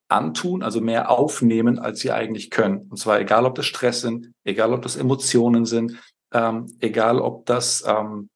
[0.07, 2.87] antun, also mehr aufnehmen, als sie eigentlich können.
[2.89, 5.99] Und zwar egal, ob das Stress sind, egal, ob das Emotionen sind,
[6.31, 8.29] ähm, egal, ob das ähm,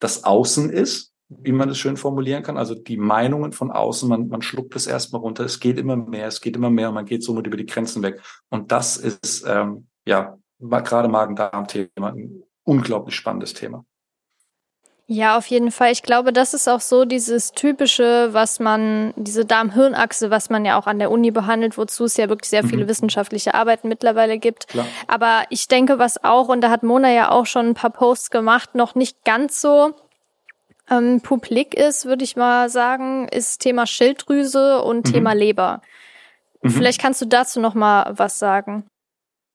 [0.00, 4.28] das Außen ist, wie man es schön formulieren kann, also die Meinungen von außen, man,
[4.28, 7.06] man schluckt es erstmal runter, es geht immer mehr, es geht immer mehr und man
[7.06, 8.20] geht somit über die Grenzen weg.
[8.48, 13.84] Und das ist ähm, ja gerade Magen-Darm-Thema ein unglaublich spannendes Thema.
[15.12, 15.90] Ja, auf jeden Fall.
[15.90, 20.78] Ich glaube, das ist auch so dieses typische, was man, diese Darm-Hirn-Achse, was man ja
[20.78, 22.88] auch an der Uni behandelt, wozu es ja wirklich sehr viele mhm.
[22.88, 24.68] wissenschaftliche Arbeiten mittlerweile gibt.
[24.68, 24.86] Klar.
[25.08, 28.30] Aber ich denke, was auch, und da hat Mona ja auch schon ein paar Posts
[28.30, 29.96] gemacht, noch nicht ganz so
[30.88, 35.12] ähm, publik ist, würde ich mal sagen, ist Thema Schilddrüse und mhm.
[35.12, 35.82] Thema Leber.
[36.62, 36.70] Mhm.
[36.70, 38.84] Vielleicht kannst du dazu noch mal was sagen.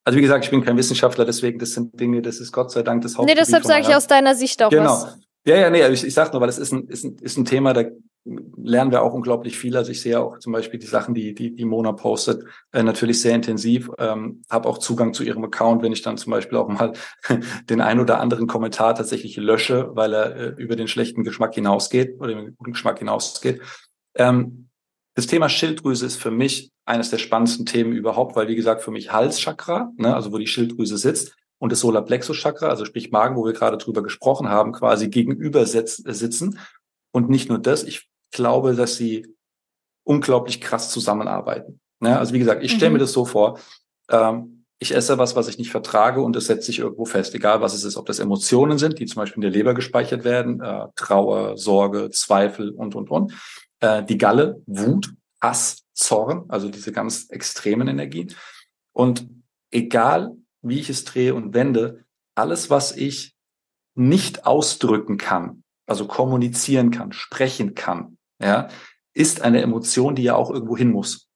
[0.05, 2.83] Also wie gesagt, ich bin kein Wissenschaftler, deswegen das sind Dinge, das ist Gott sei
[2.83, 3.35] Dank das Hauptgebiet.
[3.35, 4.85] Nee, deshalb sage ich aus deiner Sicht auch genau.
[4.85, 5.17] was.
[5.47, 7.45] Ja, ja, nee, ich, ich sag nur, weil das ist ein, ist, ein, ist ein
[7.45, 7.83] Thema, da
[8.25, 9.77] lernen wir auch unglaublich viel.
[9.77, 13.21] Also ich sehe auch zum Beispiel die Sachen, die die, die Mona postet, äh, natürlich
[13.21, 13.91] sehr intensiv.
[13.99, 16.93] Ähm, habe auch Zugang zu ihrem Account, wenn ich dann zum Beispiel auch mal
[17.69, 22.19] den ein oder anderen Kommentar tatsächlich lösche, weil er äh, über den schlechten Geschmack hinausgeht
[22.19, 23.61] oder den guten Geschmack hinausgeht.
[24.15, 24.64] Ähm,
[25.15, 28.91] das Thema Schilddrüse ist für mich eines der spannendsten Themen überhaupt, weil wie gesagt für
[28.91, 33.45] mich Halschakra, ne, also wo die Schilddrüse sitzt, und das Solarplexus-Chakra, also sprich Magen, wo
[33.45, 36.60] wir gerade drüber gesprochen haben, quasi gegenüber sitzen.
[37.12, 39.34] Und nicht nur das, ich glaube, dass sie
[40.04, 41.80] unglaublich krass zusammenarbeiten.
[42.04, 42.93] Ja, also wie gesagt, ich stelle mhm.
[42.95, 43.60] mir das so vor,
[44.10, 47.62] ähm, ich esse was, was ich nicht vertrage und es setzt sich irgendwo fest, egal
[47.62, 50.62] was es ist, ob das Emotionen sind, die zum Beispiel in der Leber gespeichert werden,
[50.62, 53.34] äh, Trauer, Sorge, Zweifel und, und, und.
[53.79, 58.33] Äh, die Galle, Wut, Hass, Zorn, also diese ganz extremen Energien.
[58.93, 59.29] Und
[59.71, 63.35] egal wie ich es drehe und wende, alles, was ich
[63.95, 68.67] nicht ausdrücken kann, also kommunizieren kann, sprechen kann, ja,
[69.13, 71.29] ist eine Emotion, die ja auch irgendwo hin muss.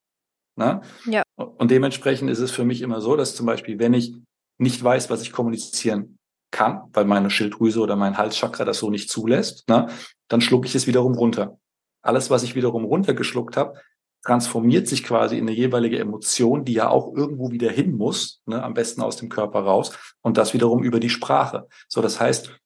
[0.58, 0.82] Ne?
[1.06, 1.24] Ja.
[1.36, 4.16] Und dementsprechend ist es für mich immer so, dass zum Beispiel, wenn ich
[4.58, 6.18] nicht weiß, was ich kommunizieren
[6.52, 9.88] kann, weil meine Schilddrüse oder mein Halschakra das so nicht zulässt, ne,
[10.28, 11.59] dann schlucke ich es wiederum runter.
[12.02, 13.80] Alles, was ich wiederum runtergeschluckt habe,
[14.24, 18.62] transformiert sich quasi in eine jeweilige Emotion, die ja auch irgendwo wieder hin muss, ne,
[18.62, 21.68] am besten aus dem Körper raus und das wiederum über die Sprache.
[21.88, 22.60] So, das heißt,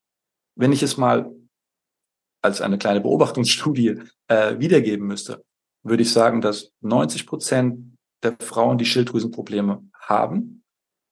[0.55, 1.31] wenn ich es mal
[2.41, 5.43] als eine kleine Beobachtungsstudie äh, wiedergeben müsste,
[5.83, 10.63] würde ich sagen, dass 90 Prozent der Frauen, die Schilddrüsenprobleme haben,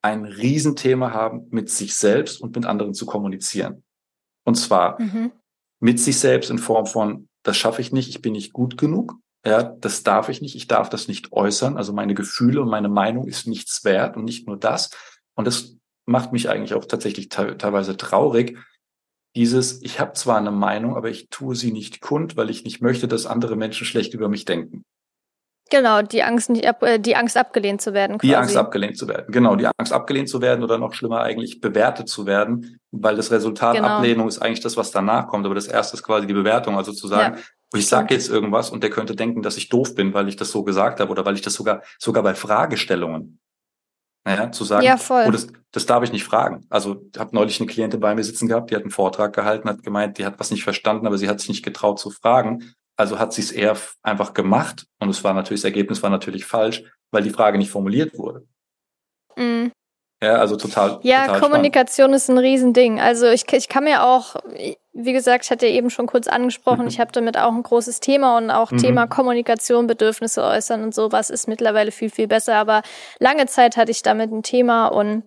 [0.02, 3.84] ein Riesenthema haben, mit sich selbst und mit anderen zu kommunizieren.
[4.44, 5.32] Und zwar mhm.
[5.80, 9.16] mit sich selbst in Form von, das schaffe ich nicht, ich bin nicht gut genug.
[9.46, 10.56] Ja, das darf ich nicht.
[10.56, 11.76] Ich darf das nicht äußern.
[11.76, 14.92] Also meine Gefühle und meine Meinung ist nichts wert und nicht nur das.
[15.36, 18.58] Und das macht mich eigentlich auch tatsächlich te teilweise traurig.
[19.36, 22.82] Dieses, ich habe zwar eine Meinung, aber ich tue sie nicht kund, weil ich nicht
[22.82, 24.84] möchte, dass andere Menschen schlecht über mich denken.
[25.72, 28.18] Genau, die Angst nicht ab, äh, die Angst abgelehnt zu werden.
[28.18, 28.28] Quasi.
[28.28, 29.26] Die Angst abgelehnt zu werden.
[29.32, 33.32] Genau, die Angst abgelehnt zu werden oder noch schlimmer eigentlich bewertet zu werden, weil das
[33.32, 33.88] Resultat genau.
[33.88, 35.46] Ablehnung ist eigentlich das, was danach kommt.
[35.46, 37.80] Aber das erste ist quasi die Bewertung, also zu sagen, ja.
[37.80, 40.52] ich sage jetzt irgendwas und der könnte denken, dass ich doof bin, weil ich das
[40.52, 43.40] so gesagt habe oder weil ich das sogar sogar bei Fragestellungen
[44.24, 45.26] naja, zu sagen, ja, voll.
[45.28, 46.66] Oh, das, das darf ich nicht fragen.
[46.70, 49.68] Also ich habe neulich eine Klientin bei mir sitzen gehabt, die hat einen Vortrag gehalten,
[49.68, 52.76] hat gemeint, die hat was nicht verstanden, aber sie hat sich nicht getraut zu fragen.
[53.02, 56.46] Also hat sie es eher einfach gemacht und es war natürlich, das Ergebnis war natürlich
[56.46, 58.46] falsch, weil die Frage nicht formuliert wurde.
[59.36, 59.72] Mhm.
[60.24, 61.00] Ja, also total.
[61.02, 62.16] Ja, total Kommunikation spannend.
[62.16, 63.00] ist ein Riesending.
[63.00, 64.36] Also ich, ich kann mir auch,
[64.94, 66.90] wie gesagt, ich hatte eben schon kurz angesprochen, mhm.
[66.90, 68.78] ich habe damit auch ein großes Thema und auch mhm.
[68.78, 72.56] Thema Kommunikation, Bedürfnisse äußern und sowas ist mittlerweile viel, viel besser.
[72.56, 72.84] Aber
[73.18, 75.24] lange Zeit hatte ich damit ein Thema und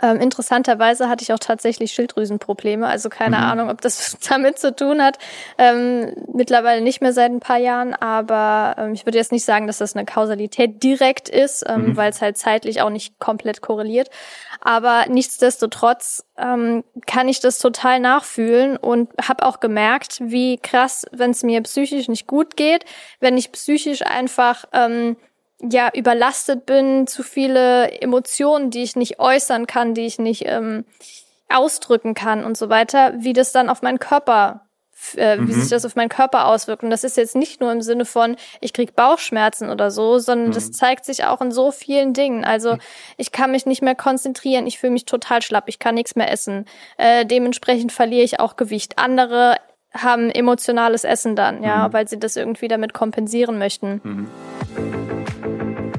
[0.00, 3.42] Ähm, interessanterweise hatte ich auch tatsächlich Schilddrüsenprobleme, also keine mhm.
[3.42, 5.18] Ahnung, ob das damit zu tun hat.
[5.58, 9.66] Ähm, mittlerweile nicht mehr seit ein paar Jahren, aber ähm, ich würde jetzt nicht sagen,
[9.66, 11.96] dass das eine Kausalität direkt ist, ähm, mhm.
[11.96, 14.08] weil es halt zeitlich auch nicht komplett korreliert.
[14.60, 21.30] Aber nichtsdestotrotz ähm, kann ich das total nachfühlen und habe auch gemerkt, wie krass, wenn
[21.30, 22.84] es mir psychisch nicht gut geht,
[23.20, 25.16] wenn ich psychisch einfach ähm,
[25.60, 30.84] ja überlastet bin, zu viele Emotionen, die ich nicht äußern kann, die ich nicht ähm,
[31.48, 34.68] ausdrücken kann und so weiter, wie das dann auf meinen Körper
[35.16, 35.60] äh, wie mhm.
[35.60, 36.82] sich das auf meinen Körper auswirkt.
[36.82, 40.48] Und das ist jetzt nicht nur im Sinne von, ich krieg Bauchschmerzen oder so, sondern
[40.48, 40.54] mhm.
[40.54, 42.44] das zeigt sich auch in so vielen Dingen.
[42.44, 42.80] Also mhm.
[43.16, 46.30] ich kann mich nicht mehr konzentrieren, ich fühle mich total schlapp, ich kann nichts mehr
[46.30, 46.66] essen.
[46.96, 48.98] Äh, dementsprechend verliere ich auch Gewicht.
[48.98, 49.56] Andere
[49.94, 51.92] haben emotionales Essen dann, ja, mhm.
[51.92, 54.28] weil sie das irgendwie damit kompensieren möchten.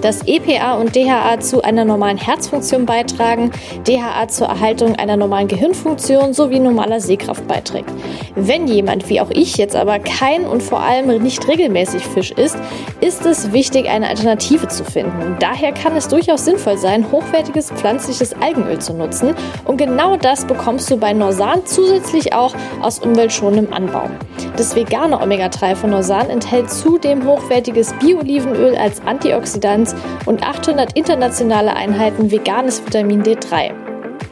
[0.00, 3.50] dass EPA und DHA zu einer normalen Herzfunktion beitragen,
[3.86, 7.90] DHA zur Erhaltung einer normalen Gehirnfunktion sowie normaler Sehkraft beiträgt.
[8.34, 12.58] Wenn jemand, wie auch ich jetzt aber kein und vor allem nicht regelmäßig Fisch isst,
[13.00, 15.36] ist es wichtig, eine Alternative zu finden.
[15.40, 20.90] Daher kann es durchaus sinnvoll sein, hochwertiges pflanzliches Algenöl zu nutzen und genau das bekommst
[20.90, 24.08] du bei Norsan zusätzlich auch aus umweltschonendem Anbau.
[24.56, 29.94] Das vegane Omega-3 von Norsan enthält zudem hochwertiges Bio-Olivenöl als Antioxidant Antioxidants
[30.26, 33.87] und 800 internationale Einheiten veganes Vitamin D3.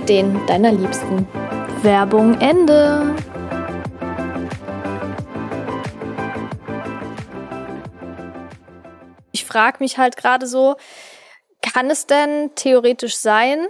[0.00, 1.26] den deiner Liebsten.
[1.82, 3.14] Werbung Ende.
[9.52, 10.76] frage mich halt gerade so,
[11.60, 13.68] kann es denn theoretisch sein?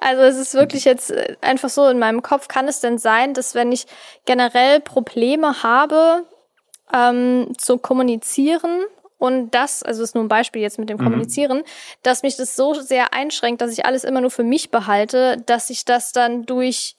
[0.00, 3.34] Also es ist wirklich jetzt äh, einfach so in meinem Kopf, kann es denn sein,
[3.34, 3.86] dass wenn ich
[4.26, 6.24] generell Probleme habe
[6.94, 8.84] ähm, zu kommunizieren
[9.18, 11.04] und das, also ist nur ein Beispiel jetzt mit dem mhm.
[11.04, 11.62] Kommunizieren,
[12.02, 15.70] dass mich das so sehr einschränkt, dass ich alles immer nur für mich behalte, dass
[15.70, 16.96] ich das dann durch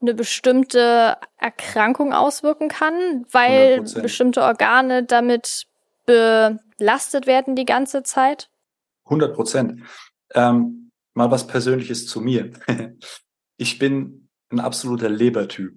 [0.00, 4.02] eine bestimmte Erkrankung auswirken kann, weil 100%.
[4.02, 5.66] bestimmte Organe damit
[6.04, 8.50] belastet werden die ganze Zeit?
[9.04, 9.82] 100 Prozent.
[10.34, 12.52] Ähm, mal was Persönliches zu mir.
[13.56, 15.72] ich bin ein absoluter Lebertyp.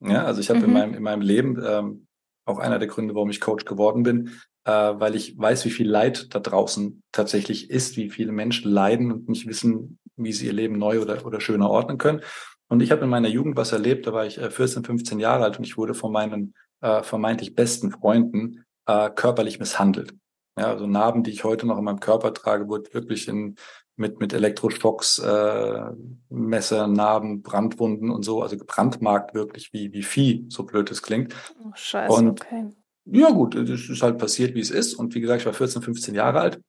[0.00, 0.64] Ja, also ich habe mhm.
[0.64, 2.06] in meinem in meinem Leben ähm,
[2.44, 4.32] auch einer der Gründe, warum ich Coach geworden bin,
[4.64, 9.12] äh, weil ich weiß, wie viel Leid da draußen tatsächlich ist, wie viele Menschen leiden
[9.12, 12.20] und nicht wissen, wie sie ihr Leben neu oder oder schöner ordnen können.
[12.68, 15.44] Und ich habe in meiner Jugend was erlebt, da war ich äh, 14, 15 Jahre
[15.44, 20.14] alt und ich wurde von meinen äh, vermeintlich besten Freunden äh, körperlich misshandelt.
[20.58, 23.56] Ja, also Narben, die ich heute noch in meinem Körper trage, wurde wirklich in,
[23.96, 25.82] mit, mit Elektroschocks, äh,
[26.28, 31.34] Messer, Narben, Brandwunden und so, also gebrandmarkt wirklich wie, wie Vieh, so blöd es klingt.
[31.64, 32.70] Oh, scheiße, und, okay.
[33.06, 34.94] Ja gut, es ist halt passiert, wie es ist.
[34.94, 36.60] Und wie gesagt, ich war 14, 15 Jahre alt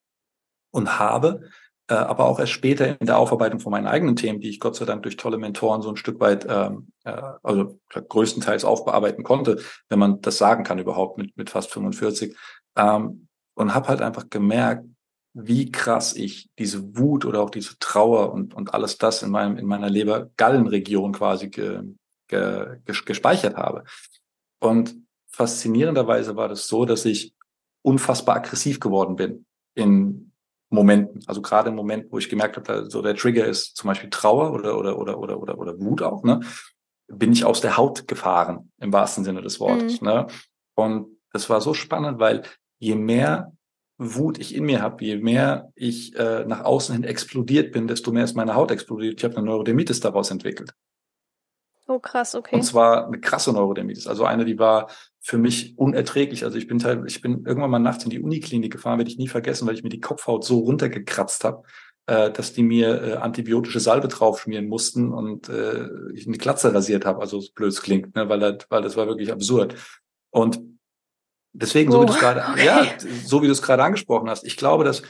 [0.71, 1.50] und habe
[1.88, 4.76] äh, aber auch erst später in der Aufarbeitung von meinen eigenen Themen, die ich Gott
[4.76, 9.62] sei Dank durch tolle Mentoren so ein Stück weit, ähm, äh, also größtenteils aufbearbeiten konnte,
[9.89, 12.36] wenn man das sagen kann überhaupt mit, mit fast 45.
[12.76, 14.86] Ähm, und habe halt einfach gemerkt,
[15.34, 19.58] wie krass ich diese Wut oder auch diese Trauer und, und alles das in meinem
[19.58, 21.84] in meiner Leber-Gallenregion quasi ge,
[22.28, 23.84] ge, gespeichert habe.
[24.60, 24.95] Und
[25.36, 27.36] faszinierenderweise war das so, dass ich
[27.82, 30.32] unfassbar aggressiv geworden bin in
[30.69, 31.21] Momenten.
[31.28, 34.54] Also gerade im Moment, wo ich gemerkt habe, so der Trigger ist zum Beispiel Trauer
[34.54, 36.39] oder oder oder oder oder oder Wut auch, ne,
[37.08, 40.02] bin ich aus der Haut gefahren im wahrsten Sinne des Wortes.
[40.02, 40.08] Mhm.
[40.08, 40.28] Ne?
[40.74, 42.43] Und das war so spannend, weil
[42.80, 43.52] je mehr
[43.98, 48.12] Wut ich in mir habe, je mehr ich äh, nach außen hin explodiert bin, desto
[48.12, 49.15] mehr ist meine Haut explodiert.
[49.17, 50.74] Ich habe eine Neurodermitis daraus entwickelt.
[51.88, 52.56] Oh krass, okay.
[52.56, 54.08] Und zwar eine krasse Neurodermitis.
[54.08, 54.89] Also eine, die war
[55.25, 56.43] für mich unerträglich.
[56.43, 59.17] Also ich bin teil, ich bin irgendwann mal nachts in die Uniklinik gefahren, werde ich
[59.17, 61.63] nie vergessen, weil ich mir die Kopfhaut so runtergekratzt habe,
[62.05, 67.07] äh, dass die mir äh, antibiotische Salbe draufschmieren mussten und äh, ich eine Glatze rasiert
[67.07, 69.73] habe, also so blöd klingt, ne, weil, das, weil das war wirklich absurd.
[70.29, 70.61] Und
[71.53, 72.65] deswegen, so oh, wie du es gerade, okay.
[72.67, 72.85] ja,
[73.25, 75.01] so wie du es gerade angesprochen hast, ich glaube, dass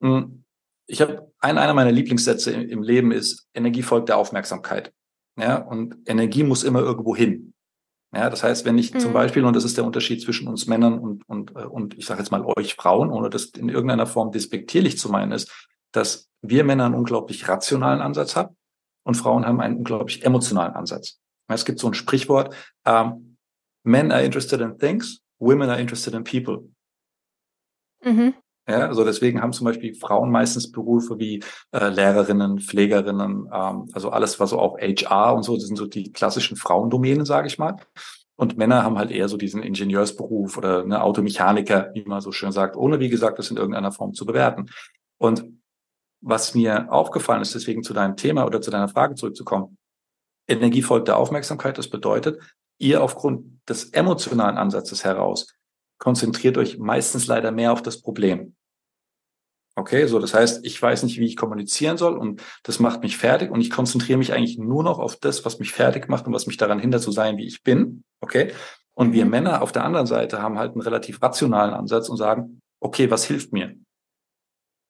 [0.00, 0.44] mh, hm,
[0.86, 4.94] ich habe ein, einer meiner Lieblingssätze im, im Leben ist Energie folgt der Aufmerksamkeit.
[5.38, 7.52] Ja, und Energie muss immer irgendwo hin.
[8.14, 9.00] Ja, das heißt, wenn ich mhm.
[9.00, 12.04] zum Beispiel, und das ist der Unterschied zwischen uns Männern und, und, äh, und ich
[12.04, 15.50] sage jetzt mal euch Frauen, ohne das in irgendeiner Form despektierlich zu meinen, ist,
[15.92, 18.56] dass wir Männer einen unglaublich rationalen Ansatz haben
[19.04, 21.20] und Frauen haben einen unglaublich emotionalen Ansatz.
[21.48, 23.36] Es gibt so ein Sprichwort, ähm,
[23.84, 26.68] Men are interested in things, women are interested in people.
[28.04, 28.34] Mhm.
[28.68, 34.10] Ja, also deswegen haben zum Beispiel Frauen meistens Berufe wie äh, Lehrerinnen, Pflegerinnen, ähm, also
[34.10, 37.58] alles, was so auch HR und so, das sind so die klassischen Frauendomänen, sage ich
[37.58, 37.76] mal.
[38.36, 42.52] Und Männer haben halt eher so diesen Ingenieursberuf oder eine Automechaniker, wie man so schön
[42.52, 44.70] sagt, ohne wie gesagt, das in irgendeiner Form zu bewerten.
[45.18, 45.44] Und
[46.20, 49.76] was mir aufgefallen ist, deswegen zu deinem Thema oder zu deiner Frage zurückzukommen,
[50.48, 52.40] Energie folgt der Aufmerksamkeit, das bedeutet,
[52.78, 55.48] ihr aufgrund des emotionalen Ansatzes heraus
[56.02, 58.56] konzentriert euch meistens leider mehr auf das Problem.
[59.76, 63.16] Okay, so das heißt, ich weiß nicht, wie ich kommunizieren soll und das macht mich
[63.16, 66.34] fertig und ich konzentriere mich eigentlich nur noch auf das, was mich fertig macht und
[66.34, 68.02] was mich daran hindert zu sein, wie ich bin.
[68.20, 68.52] Okay,
[68.94, 69.30] und wir mhm.
[69.30, 73.24] Männer auf der anderen Seite haben halt einen relativ rationalen Ansatz und sagen, okay, was
[73.24, 73.76] hilft mir?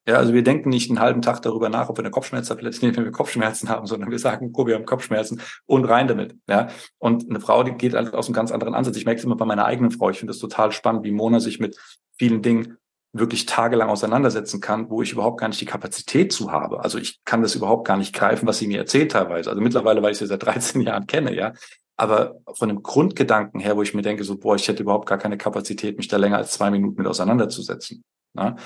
[0.07, 2.97] Ja, also wir denken nicht einen halben Tag darüber nach, ob wir eine Kopfschmerztablette nehmen,
[2.97, 6.37] wenn wir Kopfschmerzen haben, sondern wir sagen, oh, wir haben Kopfschmerzen und rein damit.
[6.49, 8.97] Ja, und eine Frau, die geht halt aus einem ganz anderen Ansatz.
[8.97, 10.11] Ich merke es immer bei meiner eigenen Frau.
[10.11, 11.77] Ich finde es total spannend, wie Mona sich mit
[12.19, 12.79] vielen Dingen
[13.13, 16.83] wirklich tagelang auseinandersetzen kann, wo ich überhaupt gar nicht die Kapazität zu habe.
[16.83, 19.51] Also ich kann das überhaupt gar nicht greifen, was sie mir erzählt teilweise.
[19.51, 21.53] Also mittlerweile, weil ich sie seit 13 Jahren kenne, ja.
[21.97, 25.19] Aber von dem Grundgedanken her, wo ich mir denke, so, boah, ich hätte überhaupt gar
[25.19, 28.03] keine Kapazität, mich da länger als zwei Minuten mit auseinanderzusetzen.
[28.35, 28.57] Ja?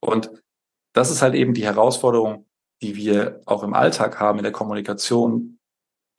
[0.00, 0.30] Und
[0.92, 2.46] das ist halt eben die Herausforderung,
[2.82, 5.58] die wir auch im Alltag haben in der Kommunikation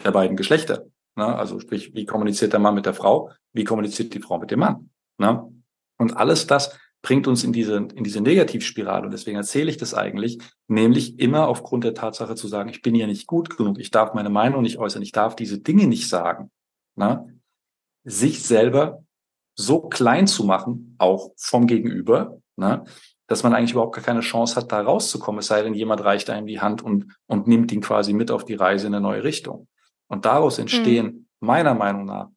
[0.03, 0.85] der beiden Geschlechter.
[1.15, 1.25] Ne?
[1.25, 3.31] Also sprich, wie kommuniziert der Mann mit der Frau?
[3.51, 4.89] Wie kommuniziert die Frau mit dem Mann?
[5.17, 5.51] Ne?
[5.97, 9.05] Und alles das bringt uns in diese, in diese Negativspirale.
[9.05, 12.95] Und deswegen erzähle ich das eigentlich, nämlich immer aufgrund der Tatsache zu sagen, ich bin
[12.95, 16.07] hier nicht gut genug, ich darf meine Meinung nicht äußern, ich darf diese Dinge nicht
[16.07, 16.49] sagen.
[16.95, 17.39] Ne?
[18.05, 19.03] Sich selber
[19.55, 22.85] so klein zu machen, auch vom Gegenüber, ne?
[23.27, 26.29] Dass man eigentlich überhaupt gar keine Chance hat, da rauszukommen, es sei denn, jemand reicht
[26.29, 29.23] einem die Hand und, und nimmt ihn quasi mit auf die Reise in eine neue
[29.23, 29.67] Richtung.
[30.07, 31.25] Und daraus entstehen mhm.
[31.39, 32.27] meiner Meinung nach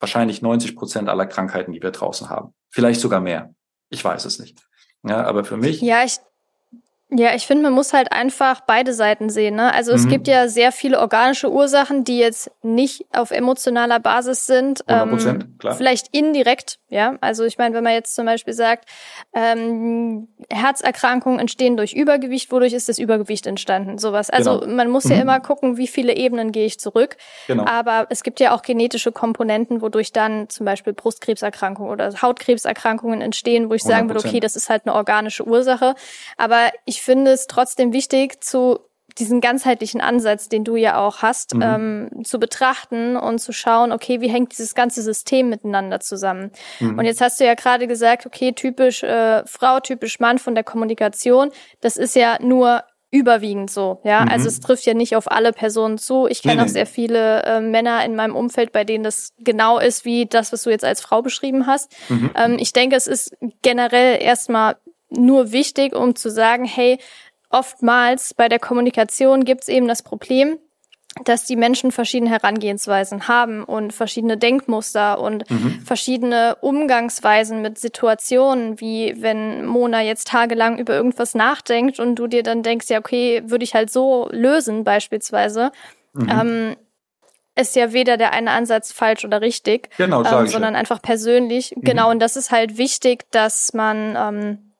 [0.00, 2.52] wahrscheinlich 90 Prozent aller Krankheiten, die wir draußen haben.
[2.70, 3.54] Vielleicht sogar mehr.
[3.88, 4.58] Ich weiß es nicht.
[5.04, 5.80] Ja, aber für mich.
[5.80, 6.18] Ja, ich,
[7.10, 9.56] ja, ich finde, man muss halt einfach beide Seiten sehen.
[9.56, 9.72] Ne?
[9.72, 9.98] Also mhm.
[9.98, 14.84] es gibt ja sehr viele organische Ursachen, die jetzt nicht auf emotionaler Basis sind.
[14.86, 15.74] 100%, ähm, klar.
[15.74, 17.16] Vielleicht indirekt, ja.
[17.22, 18.86] Also ich meine, wenn man jetzt zum Beispiel sagt,
[19.32, 23.96] ähm, Herzerkrankungen entstehen durch Übergewicht, wodurch ist das Übergewicht entstanden?
[23.96, 24.28] Sowas.
[24.28, 24.74] Also genau.
[24.74, 25.12] man muss mhm.
[25.12, 27.16] ja immer gucken, wie viele Ebenen gehe ich zurück.
[27.46, 27.64] Genau.
[27.64, 33.70] Aber es gibt ja auch genetische Komponenten, wodurch dann zum Beispiel Brustkrebserkrankungen oder Hautkrebserkrankungen entstehen,
[33.70, 33.86] wo ich 100%.
[33.86, 35.94] sagen würde, okay, das ist halt eine organische Ursache.
[36.36, 38.80] Aber ich finde es trotzdem wichtig, zu
[39.18, 41.62] diesen ganzheitlichen Ansatz, den du ja auch hast, mhm.
[41.62, 46.50] ähm, zu betrachten und zu schauen, okay, wie hängt dieses ganze System miteinander zusammen?
[46.80, 46.98] Mhm.
[46.98, 50.64] Und jetzt hast du ja gerade gesagt, okay, typisch äh, Frau, typisch Mann von der
[50.64, 54.22] Kommunikation, das ist ja nur überwiegend so, ja.
[54.24, 54.30] Mhm.
[54.30, 56.26] Also es trifft ja nicht auf alle Personen zu.
[56.26, 56.72] Ich kenne nee, auch nee.
[56.72, 60.62] sehr viele äh, Männer in meinem Umfeld, bei denen das genau ist wie das, was
[60.62, 61.92] du jetzt als Frau beschrieben hast.
[62.08, 62.30] Mhm.
[62.34, 64.76] Ähm, ich denke, es ist generell erstmal
[65.10, 66.98] nur wichtig, um zu sagen, hey,
[67.52, 70.58] oftmals bei der Kommunikation gibt es eben das Problem,
[71.24, 75.82] dass die Menschen verschiedene Herangehensweisen haben und verschiedene Denkmuster und mhm.
[75.84, 82.42] verschiedene Umgangsweisen mit Situationen, wie wenn Mona jetzt tagelang über irgendwas nachdenkt und du dir
[82.42, 85.70] dann denkst, ja, okay, würde ich halt so lösen beispielsweise.
[86.14, 86.28] Mhm.
[86.30, 86.76] Ähm,
[87.54, 90.80] ist ja weder der eine Ansatz falsch oder richtig, genau, ähm, sondern ja.
[90.80, 91.76] einfach persönlich.
[91.76, 91.82] Mhm.
[91.82, 94.71] Genau, und das ist halt wichtig, dass man ähm,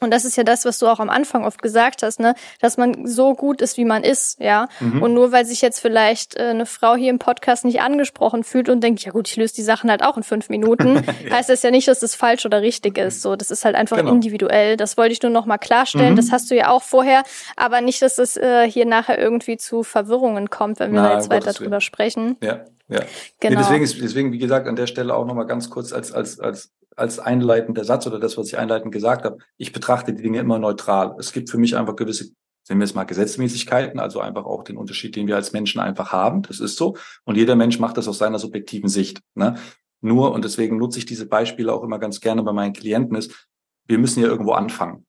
[0.00, 2.76] und das ist ja das, was du auch am Anfang oft gesagt hast, ne, dass
[2.76, 4.68] man so gut ist, wie man ist, ja.
[4.80, 5.02] Mhm.
[5.02, 8.68] Und nur weil sich jetzt vielleicht äh, eine Frau hier im Podcast nicht angesprochen fühlt
[8.68, 11.36] und denkt, ja gut, ich löse die Sachen halt auch in fünf Minuten, ja.
[11.36, 13.22] heißt das ja nicht, dass das falsch oder richtig ist.
[13.22, 14.12] So, das ist halt einfach genau.
[14.12, 14.76] individuell.
[14.76, 16.12] Das wollte ich nur noch mal klarstellen.
[16.12, 16.16] Mhm.
[16.16, 17.22] Das hast du ja auch vorher,
[17.56, 21.14] aber nicht, dass es äh, hier nachher irgendwie zu Verwirrungen kommt, wenn wir Na, da
[21.16, 22.36] jetzt weiter drüber sprechen.
[22.42, 22.64] Ja.
[22.90, 23.00] Ja,
[23.38, 23.56] genau.
[23.56, 26.40] Nee, deswegen ist, deswegen, wie gesagt, an der Stelle auch nochmal ganz kurz als, als,
[26.40, 30.40] als als einleitender Satz oder das, was ich einleitend gesagt habe, ich betrachte die Dinge
[30.40, 31.16] immer neutral.
[31.18, 32.30] Es gibt für mich einfach gewisse,
[32.68, 36.12] nennen wir es mal Gesetzmäßigkeiten, also einfach auch den Unterschied, den wir als Menschen einfach
[36.12, 36.42] haben.
[36.42, 36.96] Das ist so.
[37.24, 39.20] Und jeder Mensch macht das aus seiner subjektiven Sicht.
[39.34, 39.56] Ne?
[40.00, 43.48] Nur, und deswegen nutze ich diese Beispiele auch immer ganz gerne bei meinen Klienten, ist,
[43.86, 45.06] wir müssen ja irgendwo anfangen.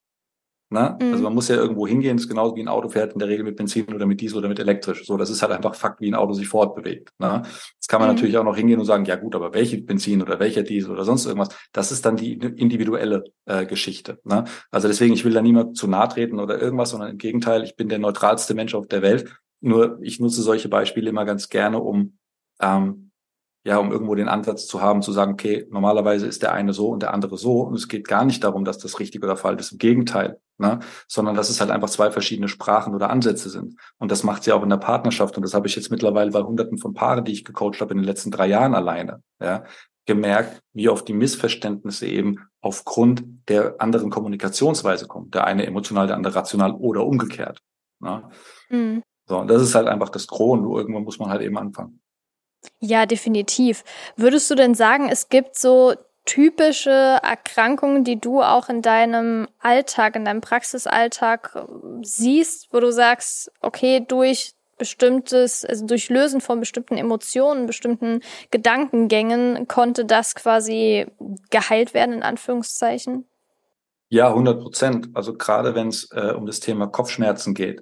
[0.71, 0.97] Ne?
[1.01, 1.11] Mhm.
[1.11, 3.27] Also man muss ja irgendwo hingehen, das ist genauso wie ein Auto fährt in der
[3.27, 5.05] Regel mit Benzin oder mit Diesel oder mit elektrisch.
[5.05, 7.09] So, das ist halt einfach Fakt, wie ein Auto sich fortbewegt.
[7.17, 7.41] Ne?
[7.73, 8.15] Jetzt kann man mhm.
[8.15, 11.05] natürlich auch noch hingehen und sagen, ja gut, aber welche Benzin oder welcher Diesel oder
[11.05, 14.19] sonst irgendwas, das ist dann die individuelle äh, Geschichte.
[14.23, 14.45] Ne?
[14.69, 17.75] Also deswegen, ich will da niemand zu nahe treten oder irgendwas, sondern im Gegenteil, ich
[17.75, 19.33] bin der neutralste Mensch auf der Welt.
[19.61, 22.17] Nur ich nutze solche Beispiele immer ganz gerne, um
[22.61, 23.08] ähm,
[23.69, 26.89] ja, um irgendwo den Ansatz zu haben, zu sagen, okay, normalerweise ist der eine so
[26.89, 27.61] und der andere so.
[27.61, 29.73] Und es geht gar nicht darum, dass das richtig oder falsch ist.
[29.73, 30.79] Im Gegenteil, ne?
[31.07, 33.75] sondern dass es halt einfach zwei verschiedene Sprachen oder Ansätze sind.
[33.99, 35.37] Und das macht sie auch in der Partnerschaft.
[35.37, 37.99] Und das habe ich jetzt mittlerweile bei hunderten von Paaren, die ich gecoacht habe in
[37.99, 39.63] den letzten drei Jahren alleine, ja,
[40.07, 45.29] gemerkt, wie oft die Missverständnisse eben aufgrund der anderen Kommunikationsweise kommen.
[45.29, 47.59] Der eine emotional, der andere rational oder umgekehrt.
[47.99, 48.27] Ne?
[48.71, 49.03] Mhm.
[49.27, 52.01] So, und das ist halt einfach das und irgendwann muss man halt eben anfangen.
[52.79, 53.83] Ja, definitiv.
[54.15, 55.93] Würdest du denn sagen, es gibt so
[56.25, 61.61] typische Erkrankungen, die du auch in deinem Alltag, in deinem Praxisalltag äh,
[62.03, 69.67] siehst, wo du sagst, okay, durch bestimmtes, also durch Lösen von bestimmten Emotionen, bestimmten Gedankengängen
[69.67, 71.07] konnte das quasi
[71.49, 73.25] geheilt werden, in Anführungszeichen?
[74.09, 75.09] Ja, 100 Prozent.
[75.13, 77.81] Also gerade wenn es äh, um das Thema Kopfschmerzen geht.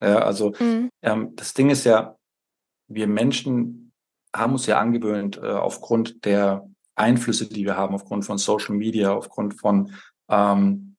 [0.00, 0.90] Ja, also mhm.
[1.02, 2.16] ähm, das Ding ist ja,
[2.88, 3.87] wir Menschen
[4.34, 9.12] haben uns ja angewöhnt, äh, aufgrund der Einflüsse, die wir haben, aufgrund von Social Media,
[9.12, 9.92] aufgrund von
[10.28, 10.96] ähm,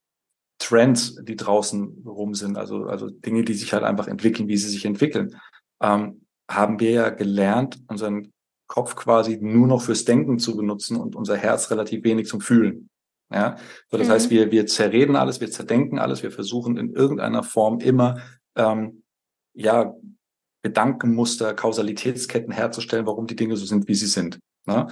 [0.59, 4.69] Trends, die draußen rum sind, also, also Dinge, die sich halt einfach entwickeln, wie sie
[4.69, 5.39] sich entwickeln,
[5.82, 8.34] ähm, haben wir ja gelernt, unseren
[8.67, 12.89] Kopf quasi nur noch fürs Denken zu benutzen und unser Herz relativ wenig zum Fühlen.
[13.32, 13.57] Ja,
[13.89, 14.11] so das mhm.
[14.11, 18.21] heißt, wir, wir zerreden alles, wir zerdenken alles, wir versuchen in irgendeiner Form immer
[18.55, 19.03] ähm,
[19.53, 19.93] ja
[20.62, 24.39] Gedankenmuster, Kausalitätsketten herzustellen, warum die Dinge so sind, wie sie sind.
[24.66, 24.88] Ne?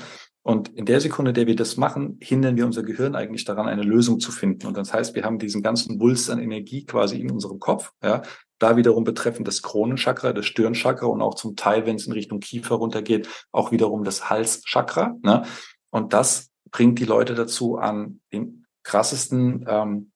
[0.47, 3.67] Und in der Sekunde, in der wir das machen, hindern wir unser Gehirn eigentlich daran,
[3.67, 4.65] eine Lösung zu finden.
[4.65, 7.91] Und das heißt, wir haben diesen ganzen Wulst an Energie quasi in unserem Kopf.
[8.01, 8.21] Ja?
[8.57, 12.39] Da wiederum betreffend das Kronenchakra, das Stirnchakra und auch zum Teil, wenn es in Richtung
[12.39, 15.17] Kiefer runtergeht, auch wiederum das Halschakra.
[15.21, 15.43] Ne?
[15.89, 20.11] Und das bringt die Leute dazu, an den krassesten ähm,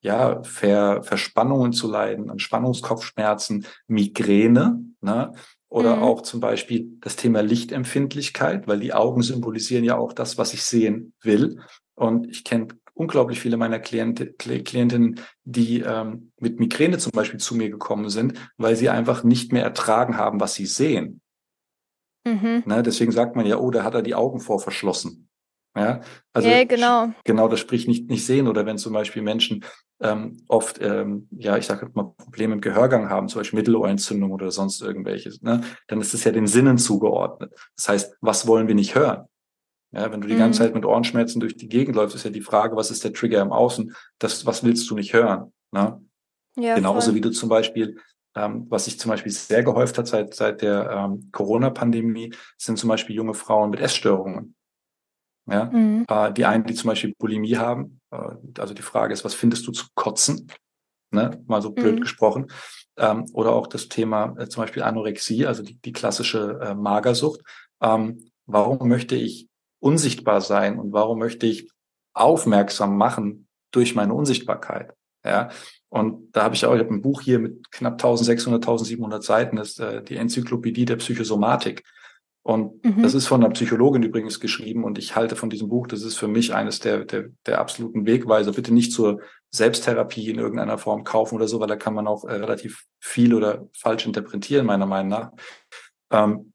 [0.00, 5.32] ja, Ver, Verspannungen zu leiden, an Spannungskopfschmerzen, Migräne, ne?
[5.70, 6.02] Oder mhm.
[6.02, 10.62] auch zum Beispiel das Thema Lichtempfindlichkeit, weil die Augen symbolisieren ja auch das, was ich
[10.62, 11.60] sehen will.
[11.94, 17.54] Und ich kenne unglaublich viele meiner Kliente, Klientinnen, die ähm, mit Migräne zum Beispiel zu
[17.54, 21.20] mir gekommen sind, weil sie einfach nicht mehr ertragen haben, was sie sehen.
[22.26, 22.62] Mhm.
[22.66, 25.28] Ne, deswegen sagt man ja, oh, da hat er die Augen vor verschlossen.
[25.76, 26.00] Ja,
[26.32, 27.12] also yeah, genau.
[27.24, 29.64] genau, das spricht nicht nicht sehen oder wenn zum Beispiel Menschen
[30.00, 34.50] ähm, oft, ähm, ja, ich sage mal, Probleme im Gehörgang haben, zum Beispiel Mittelohrentzündung oder
[34.50, 37.52] sonst irgendwelches, ne, dann ist es ja den Sinnen zugeordnet.
[37.76, 39.26] Das heißt, was wollen wir nicht hören?
[39.90, 40.40] Ja, wenn du die mhm.
[40.40, 43.12] ganze Zeit mit Ohrenschmerzen durch die Gegend läufst, ist ja die Frage, was ist der
[43.12, 43.94] Trigger im Außen?
[44.18, 45.52] Das, was willst du nicht hören?
[45.72, 46.00] Ne?
[46.56, 47.14] Ja, Genauso voll.
[47.14, 47.96] wie du zum Beispiel,
[48.34, 52.88] ähm, was sich zum Beispiel sehr gehäuft hat seit, seit der ähm, Corona-Pandemie, sind zum
[52.88, 54.54] Beispiel junge Frauen mit Essstörungen.
[55.46, 55.64] Ja?
[55.66, 56.04] Mhm.
[56.06, 57.97] Äh, die einen, die zum Beispiel Bulimie haben.
[58.10, 60.50] Also die Frage ist, was findest du zu kotzen?
[61.10, 61.42] Ne?
[61.46, 62.00] Mal so blöd mhm.
[62.00, 62.46] gesprochen.
[62.96, 67.40] Ähm, oder auch das Thema äh, zum Beispiel Anorexie, also die, die klassische äh, Magersucht.
[67.80, 69.48] Ähm, warum möchte ich
[69.80, 71.70] unsichtbar sein und warum möchte ich
[72.12, 74.94] aufmerksam machen durch meine Unsichtbarkeit?
[75.24, 75.50] Ja,
[75.88, 79.56] und da habe ich auch, ich habe ein Buch hier mit knapp 1600, 1700 Seiten,
[79.56, 81.84] das ist äh, die Enzyklopädie der Psychosomatik.
[82.42, 83.02] Und mhm.
[83.02, 86.16] das ist von einer Psychologin übrigens geschrieben und ich halte von diesem Buch, das ist
[86.16, 88.52] für mich eines der, der, der absoluten Wegweiser.
[88.52, 89.20] Bitte nicht zur
[89.50, 93.34] Selbsttherapie in irgendeiner Form kaufen oder so, weil da kann man auch äh, relativ viel
[93.34, 95.32] oder falsch interpretieren, meiner Meinung nach.
[96.10, 96.52] Ähm,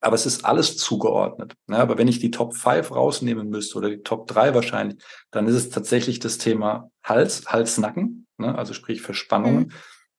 [0.00, 1.54] aber es ist alles zugeordnet.
[1.66, 1.78] Ne?
[1.78, 5.02] Aber wenn ich die Top 5 rausnehmen müsste oder die Top 3 wahrscheinlich,
[5.32, 8.56] dann ist es tatsächlich das Thema Hals, Hals-Nacken, ne?
[8.56, 9.64] also sprich Verspannungen.
[9.64, 9.72] Mhm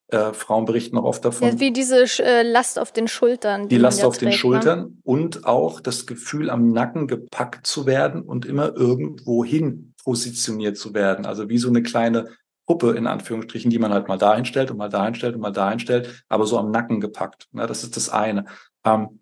[0.10, 1.47] äh, Frauen berichten auch oft davon.
[1.47, 3.64] Ja, wie diese äh, Last auf den Schultern.
[3.64, 4.36] Die, die Last auf trägt, den ne?
[4.36, 4.97] Schultern ne?
[5.03, 10.93] und auch das Gefühl, am Nacken gepackt zu werden und immer irgendwo hin positioniert zu
[10.93, 11.26] werden.
[11.26, 12.30] Also wie so eine kleine
[12.66, 15.51] Puppe in Anführungsstrichen, die man halt mal dahin stellt und mal dahin stellt und mal
[15.51, 17.47] dahin stellt, aber so am Nacken gepackt.
[17.51, 17.68] Ne?
[17.68, 18.45] Das ist das eine.
[18.86, 19.20] Ähm,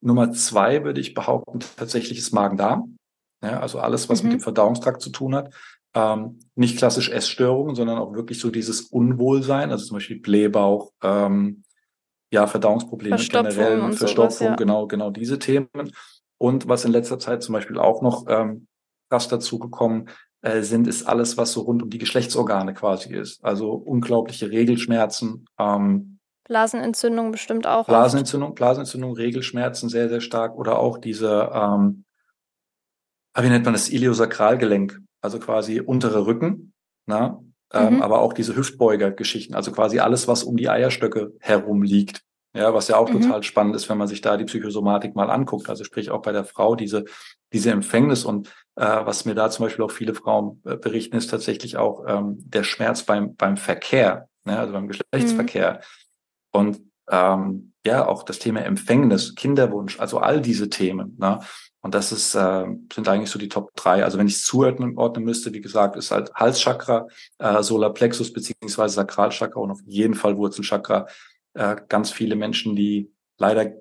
[0.00, 2.96] Nummer zwei würde ich behaupten, tatsächlich ist Magen-Darm.
[3.42, 4.28] Ja, also alles, was mhm.
[4.28, 5.52] mit dem Verdauungstrakt zu tun hat
[5.94, 11.64] ähm, nicht klassisch Essstörungen, sondern auch wirklich so dieses Unwohlsein, also zum Beispiel Blähbauch, ähm,
[12.30, 14.56] ja, Verdauungsprobleme generell, Verstopfung, sowas, ja.
[14.56, 15.68] genau, genau diese Themen.
[16.38, 18.66] Und was in letzter Zeit zum Beispiel auch noch ähm,
[19.10, 20.08] krass dazu gekommen
[20.40, 23.44] äh, sind, ist alles, was so rund um die Geschlechtsorgane quasi ist.
[23.44, 25.44] Also unglaubliche Regelschmerzen.
[25.58, 27.86] Ähm, Blasenentzündung bestimmt auch.
[27.86, 30.56] Blasenentzündung, Blasenentzündung, Regelschmerzen sehr, sehr stark.
[30.56, 32.04] Oder auch diese, ähm,
[33.38, 36.74] wie nennt man das, Iliosakralgelenk also quasi untere Rücken.
[37.06, 37.40] Na?
[37.72, 38.02] ähm, mhm.
[38.02, 42.22] aber auch diese Hüftbeuger-Geschichten, also quasi alles, was um die Eierstöcke herum liegt.
[42.54, 43.22] Ja, was ja auch mhm.
[43.22, 45.70] total spannend ist, wenn man sich da die Psychosomatik mal anguckt.
[45.70, 47.04] Also sprich auch bei der Frau diese,
[47.52, 51.30] diese Empfängnis und äh, was mir da zum Beispiel auch viele Frauen äh, berichten, ist
[51.30, 54.58] tatsächlich auch ähm, der Schmerz beim, beim Verkehr, ne?
[54.58, 55.80] also beim Geschlechtsverkehr.
[56.52, 56.60] Mhm.
[56.60, 61.16] Und ähm, ja, auch das Thema Empfängnis, Kinderwunsch, also all diese Themen.
[61.18, 61.38] Ne?
[61.82, 64.04] Und das ist, äh, sind eigentlich so die Top drei.
[64.04, 67.08] Also wenn ich es zuordnen ordnen müsste, wie gesagt, ist halt Halschakra,
[67.38, 71.06] äh, Solarplexus beziehungsweise Sakralchakra und auf jeden Fall Wurzelchakra.
[71.54, 73.72] Äh, ganz viele Menschen, die leider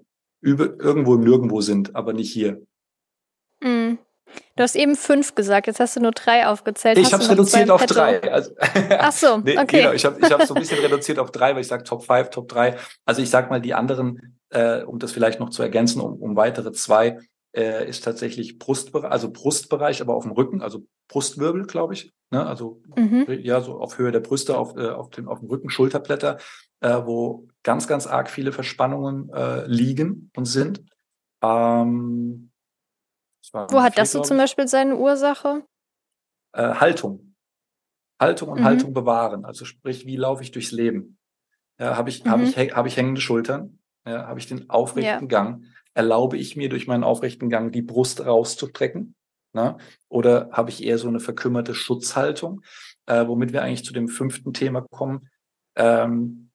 [0.41, 2.61] über, irgendwo im Nirgendwo sind, aber nicht hier.
[3.63, 3.97] Mm.
[4.55, 6.97] Du hast eben fünf gesagt, jetzt hast du nur drei aufgezählt.
[6.97, 8.21] Ich habe es reduziert auf drei.
[8.31, 8.51] Also,
[8.89, 9.55] Ach so, okay.
[9.55, 11.83] Nee, genau, ich habe ich hab so ein bisschen reduziert auf drei, weil ich sage
[11.83, 12.77] Top 5, Top 3.
[13.05, 16.35] Also ich sag mal, die anderen, äh, um das vielleicht noch zu ergänzen, um, um
[16.35, 17.17] weitere zwei,
[17.55, 22.13] äh, ist tatsächlich Brustbereich, also Brustbereich, aber auf dem Rücken, also Brustwirbel, glaube ich.
[22.31, 22.45] Ne?
[22.45, 23.25] Also mhm.
[23.41, 26.37] ja, so auf Höhe der Brüste, auf, äh, auf, dem, auf dem Rücken, Schulterblätter,
[26.79, 30.83] äh, wo ganz, ganz arg viele Verspannungen äh, liegen und sind.
[31.43, 32.51] Ähm,
[33.53, 35.63] wo hat das so zum Beispiel seine Ursache?
[36.53, 37.35] Äh, Haltung.
[38.19, 38.65] Haltung und mhm.
[38.65, 39.45] Haltung bewahren.
[39.45, 41.17] Also sprich, wie laufe ich durchs Leben?
[41.79, 42.29] Ja, habe ich, mhm.
[42.29, 43.79] habe ich, habe ich hängende Schultern?
[44.05, 45.27] Ja, habe ich den aufrechten ja.
[45.27, 45.65] Gang?
[45.93, 49.15] Erlaube ich mir durch meinen aufrechten Gang die Brust rauszustrecken?
[49.53, 49.77] Ne?
[50.07, 52.61] Oder habe ich eher so eine verkümmerte Schutzhaltung,
[53.05, 55.29] äh, womit wir eigentlich zu dem fünften Thema kommen,
[55.75, 56.51] ähm,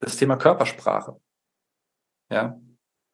[0.00, 1.18] das Thema Körpersprache.
[2.30, 2.60] Ja,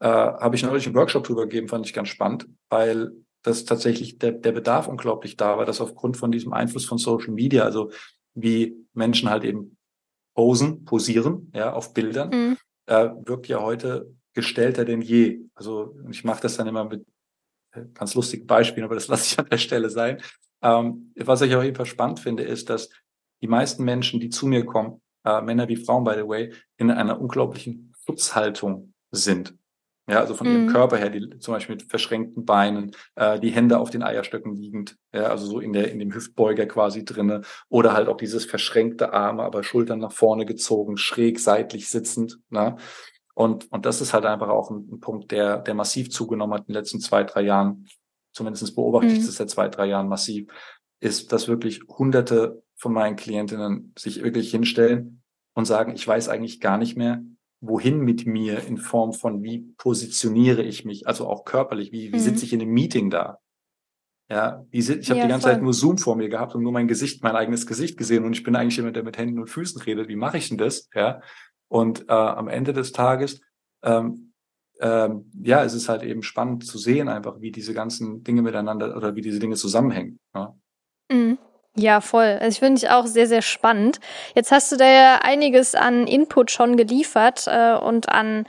[0.00, 3.12] äh, habe ich neulich einen Workshop drüber gegeben, fand ich ganz spannend, weil
[3.42, 7.32] das tatsächlich der, der Bedarf unglaublich da war, dass aufgrund von diesem Einfluss von Social
[7.32, 7.90] Media, also
[8.34, 9.76] wie Menschen halt eben
[10.34, 12.56] posen, posieren, ja, auf Bildern, mhm.
[12.86, 15.40] äh, wirkt ja heute gestellter denn je.
[15.54, 17.06] Also ich mache das dann immer mit
[17.72, 20.20] äh, ganz lustigen Beispielen, aber das lasse ich an der Stelle sein.
[20.62, 22.90] Ähm, was ich auf jeden Fall spannend finde, ist, dass
[23.42, 26.90] die meisten Menschen, die zu mir kommen, äh, Männer wie Frauen, by the way, in
[26.90, 29.54] einer unglaublichen Schutzhaltung sind.
[30.08, 30.54] Ja, also von mhm.
[30.54, 34.56] ihrem Körper her, die zum Beispiel mit verschränkten Beinen, äh, die Hände auf den Eierstöcken
[34.56, 38.44] liegend, ja, also so in der in dem Hüftbeuger quasi drinne, oder halt auch dieses
[38.44, 42.40] verschränkte Arme, aber Schultern nach vorne gezogen, schräg seitlich sitzend.
[42.48, 42.76] Ne?
[43.40, 46.68] Und, und das ist halt einfach auch ein, ein Punkt, der, der massiv zugenommen hat
[46.68, 47.86] in den letzten zwei, drei Jahren.
[48.34, 49.14] Zumindest beobachte mhm.
[49.14, 50.52] ich das seit zwei, drei Jahren massiv,
[51.00, 55.22] ist, dass wirklich hunderte von meinen Klientinnen sich wirklich hinstellen
[55.54, 57.22] und sagen, ich weiß eigentlich gar nicht mehr,
[57.62, 62.16] wohin mit mir in Form von, wie positioniere ich mich, also auch körperlich, wie, wie
[62.16, 62.20] mhm.
[62.20, 63.38] sitze ich in einem Meeting da?
[64.28, 65.54] Ja, wie sit, ich habe ja, die ganze voll.
[65.54, 68.34] Zeit nur Zoom vor mir gehabt und nur mein Gesicht, mein eigenes Gesicht gesehen und
[68.34, 70.08] ich bin eigentlich jemand, der mit Händen und Füßen redet.
[70.08, 70.90] Wie mache ich denn das?
[70.94, 71.22] Ja,
[71.70, 73.40] und äh, am Ende des Tages,
[73.82, 74.32] ähm,
[74.80, 78.96] ähm, ja, es ist halt eben spannend zu sehen, einfach wie diese ganzen Dinge miteinander
[78.96, 80.18] oder wie diese Dinge zusammenhängen.
[80.34, 80.54] Ja,
[81.10, 81.38] mhm.
[81.76, 82.38] ja voll.
[82.40, 84.00] Also ich finde ich auch sehr, sehr spannend.
[84.34, 88.46] Jetzt hast du da ja einiges an Input schon geliefert äh, und an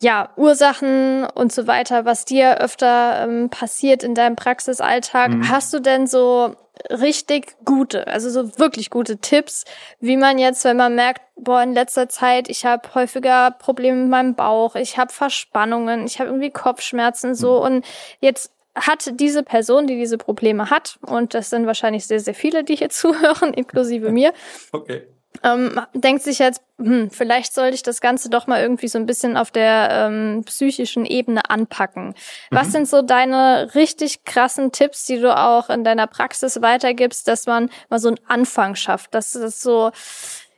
[0.00, 5.30] ja, Ursachen und so weiter, was dir öfter ähm, passiert in deinem Praxisalltag.
[5.30, 5.48] Mhm.
[5.48, 6.54] Hast du denn so
[6.90, 9.64] richtig gute, also so wirklich gute Tipps,
[10.00, 14.10] wie man jetzt, wenn man merkt, boah, in letzter Zeit, ich habe häufiger Probleme mit
[14.10, 17.58] meinem Bauch, ich habe Verspannungen, ich habe irgendwie Kopfschmerzen so.
[17.58, 17.66] Mhm.
[17.66, 17.86] und
[18.20, 22.62] jetzt hat diese Person, die diese Probleme hat, und das sind wahrscheinlich sehr, sehr viele,
[22.62, 24.32] die hier zuhören, inklusive mir,
[24.72, 25.06] okay
[25.46, 29.06] ähm, denkt sich jetzt, hm, vielleicht sollte ich das Ganze doch mal irgendwie so ein
[29.06, 32.14] bisschen auf der ähm, psychischen Ebene anpacken.
[32.50, 32.72] Was mhm.
[32.72, 37.70] sind so deine richtig krassen Tipps, die du auch in deiner Praxis weitergibst, dass man
[37.88, 39.14] mal so einen Anfang schafft?
[39.14, 39.92] Das ist so,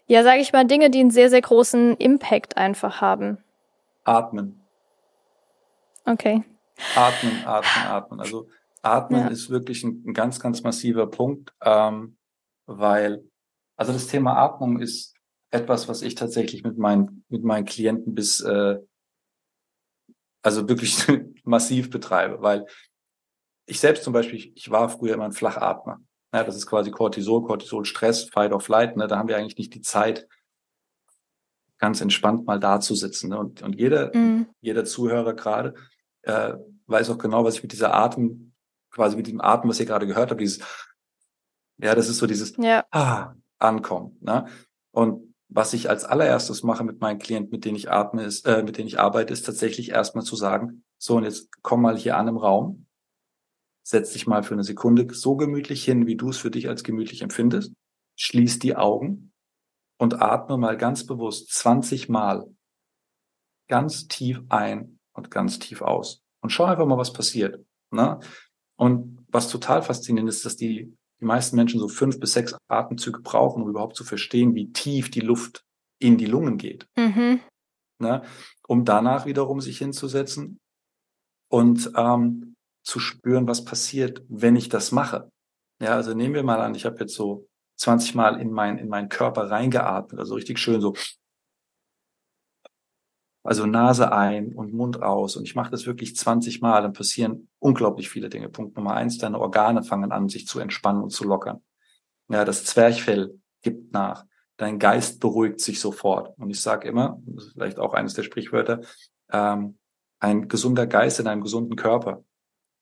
[0.07, 3.39] ja, sage ich mal, Dinge, die einen sehr, sehr großen Impact einfach haben.
[4.05, 4.64] Atmen.
[6.07, 6.43] Okay.
[6.97, 8.20] Atmen, atmen, atmen.
[8.20, 8.49] Also
[8.80, 9.28] atmen ja.
[9.28, 12.16] ist wirklich ein, ein, ganz, ganz massiver Punkt, ähm,
[12.64, 13.24] weil
[13.79, 15.14] also das Thema Atmung ist
[15.51, 18.76] etwas, was ich tatsächlich mit meinen, mit meinen Klienten bis, äh,
[20.43, 21.07] also wirklich
[21.45, 22.66] massiv betreibe, weil
[23.66, 26.01] ich selbst zum Beispiel, ich war früher immer ein Flachatmer.
[26.35, 28.97] Ja, das ist quasi Cortisol, Cortisol, Stress, Fight or Flight.
[28.97, 29.07] Ne?
[29.07, 30.26] Da haben wir eigentlich nicht die Zeit,
[31.79, 33.31] ganz entspannt mal da zu sitzen.
[33.31, 33.39] Ne?
[33.39, 34.49] Und, und jeder, mhm.
[34.61, 35.74] jeder Zuhörer gerade
[36.22, 36.55] äh,
[36.87, 38.53] weiß auch genau, was ich mit dieser Atem,
[38.91, 40.61] quasi mit dem Atem, was ihr gerade gehört habt, dieses,
[41.79, 42.85] ja, das ist so dieses, ja.
[42.91, 44.17] ah, ankommen.
[44.21, 44.47] Ne?
[44.91, 48.63] Und was ich als allererstes mache mit meinen Klienten, mit denen ich atme, ist, äh,
[48.63, 52.17] mit denen ich arbeite, ist tatsächlich erstmal zu sagen, so und jetzt komm mal hier
[52.17, 52.87] an im Raum,
[53.83, 56.85] setz dich mal für eine Sekunde so gemütlich hin, wie du es für dich als
[56.85, 57.73] gemütlich empfindest,
[58.17, 59.33] schließ die Augen
[59.99, 62.47] und atme mal ganz bewusst 20 Mal
[63.69, 67.65] ganz tief ein und ganz tief aus und schau einfach mal, was passiert.
[67.91, 68.19] Ne?
[68.77, 73.21] Und was total faszinierend ist, dass die die meisten Menschen so fünf bis sechs Atemzüge
[73.21, 75.64] brauchen, um überhaupt zu verstehen, wie tief die Luft
[75.99, 76.87] in die Lungen geht.
[76.97, 77.41] Mhm.
[78.01, 78.23] Ne?
[78.66, 80.59] Um danach wiederum sich hinzusetzen
[81.51, 82.55] und ähm,
[82.85, 85.31] zu spüren, was passiert, wenn ich das mache.
[85.83, 87.47] Ja, also nehmen wir mal an, ich habe jetzt so
[87.77, 90.95] 20 Mal in mein in meinen Körper reingeatmet, also richtig schön so
[93.49, 95.35] also Nase ein und Mund aus.
[95.37, 98.51] Und ich mache das wirklich 20 Mal, dann passieren unglaublich viele Dinge.
[98.51, 101.63] Punkt Nummer eins, deine Organe fangen an, sich zu entspannen und zu lockern.
[102.29, 104.27] Ja, das Zwerchfell gibt nach.
[104.59, 106.39] Dein Geist beruhigt sich sofort.
[106.39, 108.83] Und ich sage immer, das ist vielleicht auch eines der Sprichwörter,
[109.33, 109.79] ähm,
[110.21, 112.25] ein gesunder Geist in einem gesunden Körper.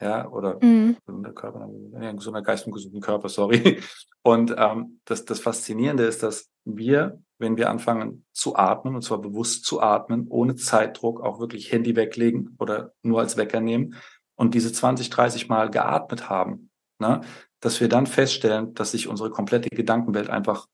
[0.00, 0.96] Ja, oder mhm.
[1.06, 3.80] gesunder Körper, ein gesunder Geist im gesunden Körper, sorry.
[4.22, 9.18] Und ähm, das, das Faszinierende ist, dass wir wenn wir anfangen zu atmen, und zwar
[9.18, 13.94] bewusst zu atmen, ohne Zeitdruck, auch wirklich Handy weglegen oder nur als Wecker nehmen
[14.36, 17.20] und diese 20, 30 Mal geatmet haben, ne,
[17.60, 20.66] dass wir dann feststellen, dass sich unsere komplette Gedankenwelt einfach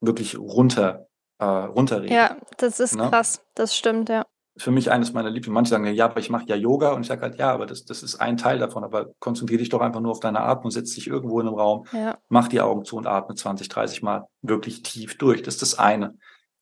[0.00, 1.08] wirklich runter,
[1.38, 2.12] äh, runterregt.
[2.12, 3.08] Ja, das ist ne?
[3.08, 4.24] krass, das stimmt, ja
[4.56, 5.52] für mich eines meiner Lieblings.
[5.52, 7.84] Manche sagen, ja, aber ich mache ja Yoga und ich sage halt, ja, aber das,
[7.84, 8.84] das ist ein Teil davon.
[8.84, 11.86] Aber konzentriere dich doch einfach nur auf deine Atmung, setz dich irgendwo in einem Raum,
[11.92, 12.18] ja.
[12.28, 15.42] mach die Augen zu und atme 20, 30 Mal wirklich tief durch.
[15.42, 16.16] Das ist das eine.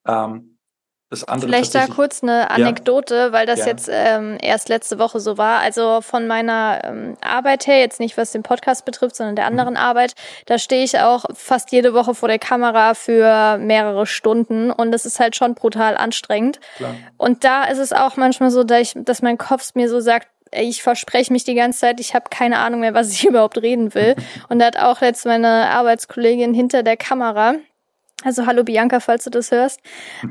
[0.07, 0.59] Ähm,
[1.13, 3.33] das andere Vielleicht da kurz eine Anekdote, ja.
[3.33, 3.67] weil das ja.
[3.67, 5.61] jetzt ähm, erst letzte Woche so war.
[5.61, 9.75] Also von meiner ähm, Arbeit her, jetzt nicht was den Podcast betrifft, sondern der anderen
[9.75, 9.81] mhm.
[9.81, 10.15] Arbeit,
[10.47, 15.05] da stehe ich auch fast jede Woche vor der Kamera für mehrere Stunden und das
[15.05, 16.61] ist halt schon brutal anstrengend.
[16.77, 16.95] Klar.
[17.19, 20.29] Und da ist es auch manchmal so, dass, ich, dass mein Kopf mir so sagt,
[20.51, 23.95] ich verspreche mich die ganze Zeit, ich habe keine Ahnung mehr, was ich überhaupt reden
[23.95, 24.17] will.
[24.49, 27.57] Und da hat auch jetzt meine Arbeitskollegin hinter der Kamera,
[28.25, 29.81] also hallo Bianca, falls du das hörst,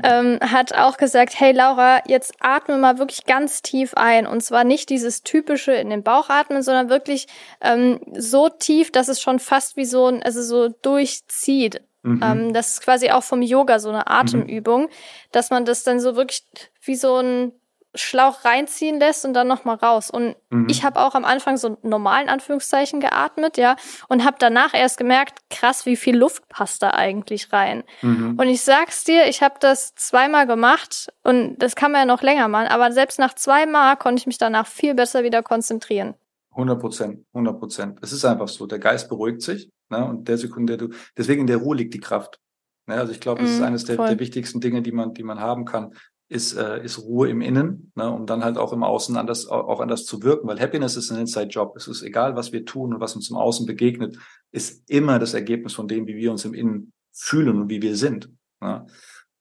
[0.02, 4.26] ähm, hat auch gesagt, hey Laura, jetzt atme mal wirklich ganz tief ein.
[4.26, 7.26] Und zwar nicht dieses typische in den Bauch atmen, sondern wirklich
[7.60, 11.82] ähm, so tief, dass es schon fast wie so ein, also so durchzieht.
[12.02, 12.20] Mhm.
[12.22, 14.88] Ähm, das ist quasi auch vom Yoga so eine Atemübung, mhm.
[15.30, 16.44] dass man das dann so wirklich
[16.82, 17.52] wie so ein
[17.94, 20.10] Schlauch reinziehen lässt und dann nochmal raus.
[20.10, 20.66] Und mhm.
[20.70, 23.76] ich habe auch am Anfang so normalen Anführungszeichen geatmet, ja,
[24.08, 27.84] und habe danach erst gemerkt, krass, wie viel Luft passt da eigentlich rein.
[28.00, 28.38] Mhm.
[28.38, 32.22] Und ich sag's dir, ich habe das zweimal gemacht und das kann man ja noch
[32.22, 36.14] länger machen, aber selbst nach zweimal konnte ich mich danach viel besser wieder konzentrieren.
[36.52, 37.98] 100 Prozent, 100 Prozent.
[38.02, 41.42] Es ist einfach so, der Geist beruhigt sich, ne, und der Sekunde, der du, deswegen
[41.42, 42.40] in der Ruhe liegt die Kraft.
[42.86, 45.22] Ne, also ich glaube, das mhm, ist eines der, der, wichtigsten Dinge, die man, die
[45.22, 45.92] man haben kann
[46.32, 49.80] ist, äh, ist Ruhe im Innen, ne, um dann halt auch im Außen anders, auch
[49.80, 51.76] anders zu wirken, weil Happiness ist ein Inside-Job.
[51.76, 54.16] Es ist egal, was wir tun und was uns im Außen begegnet,
[54.50, 57.96] ist immer das Ergebnis von dem, wie wir uns im Innen fühlen und wie wir
[57.96, 58.30] sind.
[58.60, 58.86] Ne.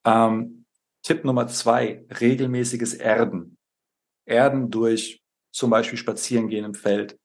[0.05, 0.65] Ähm,
[1.03, 3.57] Tipp Nummer zwei, regelmäßiges Erden.
[4.25, 7.17] Erden durch zum Beispiel Spazierengehen im Feld,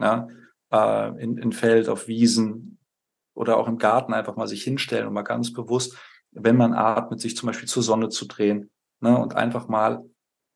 [0.00, 0.28] ja,
[0.70, 2.78] äh, in, in Feld, auf Wiesen
[3.34, 5.98] oder auch im Garten einfach mal sich hinstellen und mal ganz bewusst,
[6.30, 8.70] wenn man atmet, sich zum Beispiel zur Sonne zu drehen,
[9.04, 10.04] ne, und einfach mal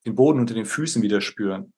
[0.04, 1.72] den Boden unter den Füßen wieder spüren.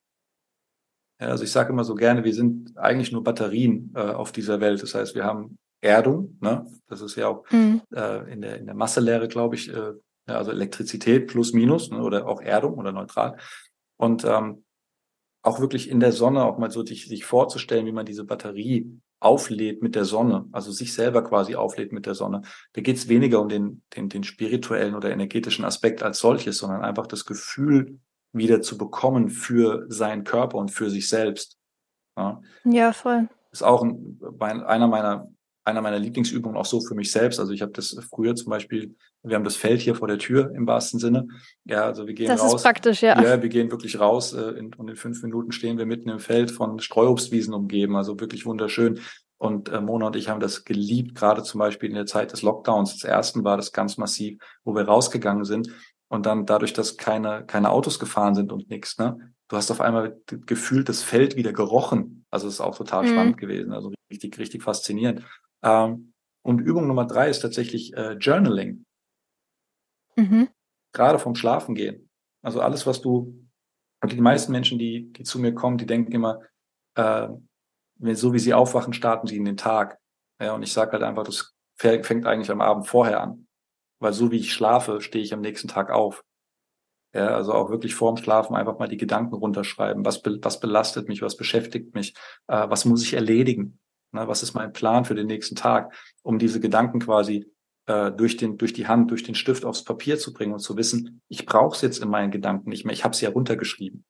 [1.21, 4.61] Ja, also ich sage immer so gerne, wir sind eigentlich nur Batterien äh, auf dieser
[4.61, 4.83] Welt.
[4.83, 6.67] Das heißt, wir haben Erdung, ne?
[6.87, 7.83] das ist ja auch mhm.
[7.95, 9.93] äh, in, der, in der Masselehre, glaube ich, äh,
[10.27, 12.03] also Elektrizität plus minus ne?
[12.03, 13.37] oder auch Erdung oder neutral.
[13.99, 14.65] Und ähm,
[15.43, 19.01] auch wirklich in der Sonne auch mal so sich, sich vorzustellen, wie man diese Batterie
[19.21, 22.43] auflädt mit der Sonne, also sich selber quasi auflädt mit der Sonne.
[22.73, 26.83] Da geht es weniger um den, den, den spirituellen oder energetischen Aspekt als solches, sondern
[26.83, 28.01] einfach das Gefühl
[28.33, 31.59] wieder zu bekommen für seinen Körper und für sich selbst.
[32.17, 33.29] Ja, ja voll.
[33.53, 35.29] Ist auch ein, einer meiner
[35.65, 37.39] einer meiner Lieblingsübungen auch so für mich selbst.
[37.39, 40.53] Also ich habe das früher zum Beispiel, wir haben das Feld hier vor der Tür
[40.55, 41.29] im wahrsten Sinne.
[41.65, 42.53] Ja, also wir gehen das raus.
[42.53, 43.21] Das ist praktisch, ja.
[43.23, 46.19] Ja, wir gehen wirklich raus äh, in, und in fünf Minuten stehen wir mitten im
[46.19, 47.97] Feld von Streuobstwiesen umgeben.
[47.97, 49.01] Also wirklich wunderschön.
[49.37, 52.43] Und äh, Mona und ich haben das geliebt, gerade zum Beispiel in der Zeit des
[52.43, 52.99] Lockdowns.
[52.99, 55.71] Das ersten war das ganz massiv, wo wir rausgegangen sind
[56.09, 59.33] und dann dadurch, dass keine, keine Autos gefahren sind und nichts, ne?
[59.49, 62.25] Du hast auf einmal gefühlt das Feld wieder gerochen.
[62.31, 63.09] Also es ist auch total mhm.
[63.09, 63.73] spannend gewesen.
[63.73, 65.25] Also richtig, richtig faszinierend.
[65.63, 68.85] Ähm, und Übung Nummer drei ist tatsächlich äh, Journaling.
[70.17, 70.49] Mhm.
[70.93, 72.09] Gerade vom Schlafen gehen.
[72.43, 73.47] Also alles, was du,
[74.01, 76.41] also die meisten Menschen, die, die zu mir kommen, die denken immer,
[76.97, 77.29] äh,
[78.13, 79.99] so wie sie aufwachen, starten sie in den Tag.
[80.41, 83.47] Ja, und ich sage halt einfach, das fängt eigentlich am Abend vorher an.
[84.01, 86.25] Weil so wie ich schlafe, stehe ich am nächsten Tag auf.
[87.13, 90.05] Ja, also auch wirklich vorm Schlafen einfach mal die Gedanken runterschreiben.
[90.05, 91.23] Was, be was belastet mich?
[91.23, 92.15] Was beschäftigt mich?
[92.47, 93.80] Äh, was muss ich erledigen?
[94.13, 97.47] Na, was ist mein Plan für den nächsten Tag, um diese Gedanken quasi
[97.87, 100.77] äh, durch, den, durch die Hand, durch den Stift aufs Papier zu bringen und zu
[100.77, 104.05] wissen, ich brauche es jetzt in meinen Gedanken nicht mehr, ich habe es ja runtergeschrieben.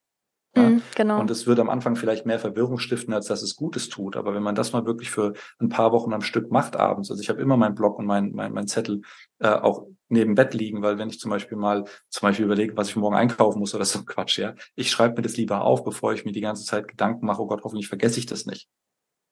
[0.55, 0.69] Ja?
[0.69, 1.19] Mm, genau.
[1.19, 4.17] Und es wird am Anfang vielleicht mehr Verwirrung stiften, als dass es Gutes tut.
[4.17, 7.21] Aber wenn man das mal wirklich für ein paar Wochen am Stück macht abends, also
[7.21, 9.01] ich habe immer meinen Blog und mein, mein, mein Zettel
[9.39, 12.89] äh, auch neben Bett liegen, weil wenn ich zum Beispiel mal zum Beispiel überlege, was
[12.89, 16.13] ich morgen einkaufen muss oder so Quatsch, ja, ich schreibe mir das lieber auf, bevor
[16.13, 18.67] ich mir die ganze Zeit Gedanken mache, oh Gott, hoffentlich vergesse ich das nicht.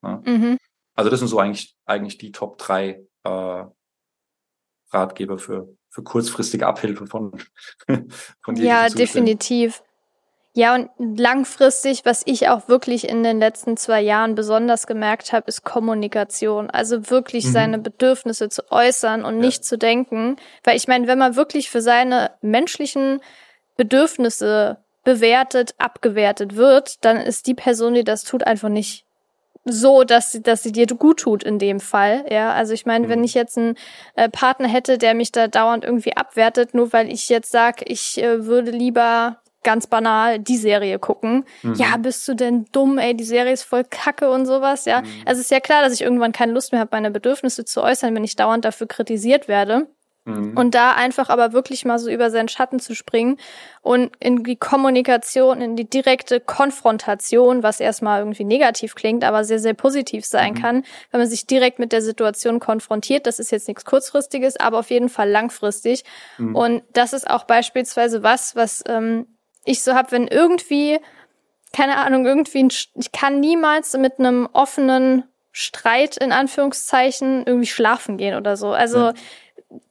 [0.04, 0.22] Ja?
[0.26, 0.58] Mhm.
[0.96, 3.64] Also das sind so eigentlich eigentlich die Top drei äh,
[4.92, 7.32] Ratgeber für für kurzfristige Abhilfe von
[8.42, 9.82] von Ja, definitiv.
[10.56, 15.48] Ja, und langfristig, was ich auch wirklich in den letzten zwei Jahren besonders gemerkt habe,
[15.48, 16.70] ist Kommunikation.
[16.70, 17.52] Also wirklich mhm.
[17.52, 19.42] seine Bedürfnisse zu äußern und ja.
[19.42, 20.38] nicht zu denken.
[20.64, 23.22] Weil ich meine, wenn man wirklich für seine menschlichen
[23.78, 29.06] Bedürfnisse bewertet, abgewertet wird, dann ist die Person, die das tut, einfach nicht
[29.72, 32.26] so, dass sie, dass sie dir gut tut in dem Fall.
[32.30, 33.10] Ja, also ich meine, mhm.
[33.12, 33.76] wenn ich jetzt einen
[34.16, 38.22] äh, Partner hätte, der mich da dauernd irgendwie abwertet, nur weil ich jetzt sag, ich
[38.22, 41.46] äh, würde lieber ganz banal die Serie gucken.
[41.64, 41.74] Mhm.
[41.76, 45.02] Ja, bist du denn dumm, ey, die Serie ist voll kacke und sowas, ja.
[45.02, 45.08] Mhm.
[45.26, 47.84] Also es ist ja klar, dass ich irgendwann keine Lust mehr habe, meine Bedürfnisse zu
[47.84, 49.88] äußern, wenn ich dauernd dafür kritisiert werde.
[50.30, 50.58] Mhm.
[50.58, 53.38] Und da einfach aber wirklich mal so über seinen Schatten zu springen
[53.82, 59.60] und in die Kommunikation, in die direkte Konfrontation, was erstmal irgendwie negativ klingt, aber sehr,
[59.60, 60.62] sehr positiv sein mhm.
[60.62, 63.26] kann, wenn man sich direkt mit der Situation konfrontiert.
[63.26, 66.04] Das ist jetzt nichts Kurzfristiges, aber auf jeden Fall langfristig.
[66.38, 66.56] Mhm.
[66.56, 69.28] Und das ist auch beispielsweise was, was ähm,
[69.66, 71.00] ich so habe, wenn irgendwie,
[71.74, 78.18] keine Ahnung, irgendwie, ein, ich kann niemals mit einem offenen Streit in Anführungszeichen irgendwie schlafen
[78.18, 78.72] gehen oder so.
[78.72, 79.14] Also.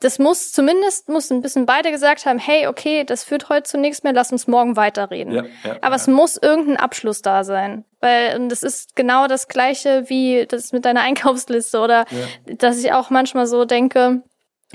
[0.01, 3.79] Das muss zumindest muss ein bisschen beide gesagt haben, hey, okay, das führt heute zu
[3.79, 5.33] nichts mehr, lass uns morgen weiterreden.
[5.33, 7.85] Ja, ja, Aber es muss irgendein Abschluss da sein.
[8.01, 12.07] Weil das ist genau das gleiche wie das mit deiner Einkaufsliste oder
[12.47, 14.23] dass ich auch manchmal so denke,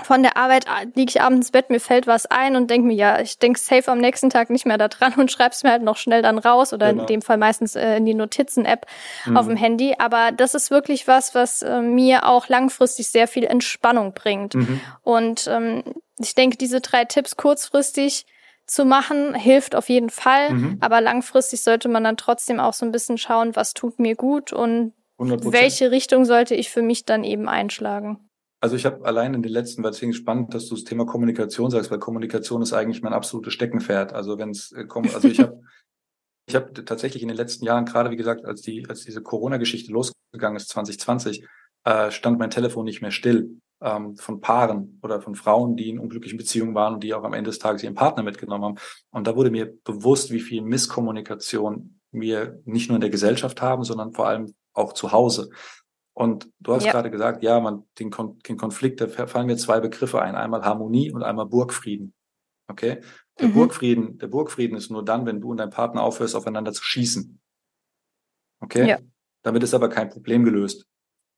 [0.01, 0.65] von der Arbeit
[0.95, 3.59] liege ich abends ins Bett, mir fällt was ein und denke mir, ja, ich denke
[3.59, 6.39] safe am nächsten Tag nicht mehr da dran und schreib's mir halt noch schnell dann
[6.39, 7.03] raus oder genau.
[7.03, 8.87] in dem Fall meistens äh, in die Notizen-App
[9.25, 9.37] mhm.
[9.37, 9.95] auf dem Handy.
[9.99, 14.55] Aber das ist wirklich was, was äh, mir auch langfristig sehr viel Entspannung bringt.
[14.55, 14.81] Mhm.
[15.03, 15.83] Und ähm,
[16.17, 18.25] ich denke, diese drei Tipps kurzfristig
[18.65, 20.49] zu machen, hilft auf jeden Fall.
[20.51, 20.77] Mhm.
[20.81, 24.53] Aber langfristig sollte man dann trotzdem auch so ein bisschen schauen, was tut mir gut
[24.53, 25.51] und 100%.
[25.51, 28.29] welche Richtung sollte ich für mich dann eben einschlagen.
[28.63, 31.69] Also ich habe allein in den letzten, weil es spannend, dass du das Thema Kommunikation
[31.69, 34.13] sagst, weil Kommunikation ist eigentlich mein absolutes Steckenpferd.
[34.13, 35.61] Also wenn es äh, kommt, also ich habe
[36.47, 39.91] ich habe tatsächlich in den letzten Jahren, gerade wie gesagt, als die, als diese Corona-Geschichte
[39.91, 41.45] losgegangen ist, 2020,
[41.83, 45.99] äh, stand mein Telefon nicht mehr still ähm, von Paaren oder von Frauen, die in
[45.99, 48.77] unglücklichen Beziehungen waren und die auch am Ende des Tages ihren Partner mitgenommen haben.
[49.11, 53.83] Und da wurde mir bewusst, wie viel Misskommunikation wir nicht nur in der Gesellschaft haben,
[53.83, 55.49] sondern vor allem auch zu Hause.
[56.13, 56.91] Und du hast ja.
[56.91, 60.35] gerade gesagt, ja, man, den, Kon den Konflikt, da fallen mir zwei Begriffe ein.
[60.35, 62.13] Einmal Harmonie und einmal Burgfrieden.
[62.67, 63.01] Okay?
[63.39, 63.53] Der mhm.
[63.53, 67.41] Burgfrieden, der Burgfrieden ist nur dann, wenn du und dein Partner aufhörst, aufeinander zu schießen.
[68.59, 68.87] Okay?
[68.87, 68.99] Ja.
[69.41, 70.85] Damit ist aber kein Problem gelöst.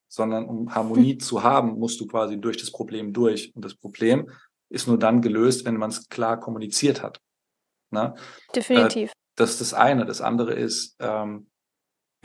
[0.08, 1.20] Sondern um Harmonie mhm.
[1.20, 3.56] zu haben, musst du quasi durch das Problem durch.
[3.56, 4.30] Und das Problem
[4.70, 7.22] ist nur dann gelöst, wenn man es klar kommuniziert hat.
[7.92, 8.16] Na?
[8.54, 9.12] Definitiv.
[9.12, 10.06] Äh, das ist das eine.
[10.06, 11.48] Das andere ist, ähm,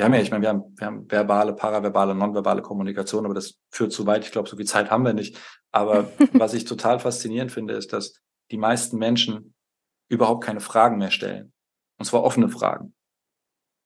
[0.01, 3.59] wir haben ja, ich meine, wir haben, wir haben verbale, paraverbale, nonverbale Kommunikation, aber das
[3.71, 4.25] führt zu weit.
[4.25, 5.39] Ich glaube, so viel Zeit haben wir nicht.
[5.73, 8.15] Aber was ich total faszinierend finde, ist, dass
[8.51, 9.53] die meisten Menschen
[10.09, 11.53] überhaupt keine Fragen mehr stellen.
[11.99, 12.95] Und zwar offene Fragen.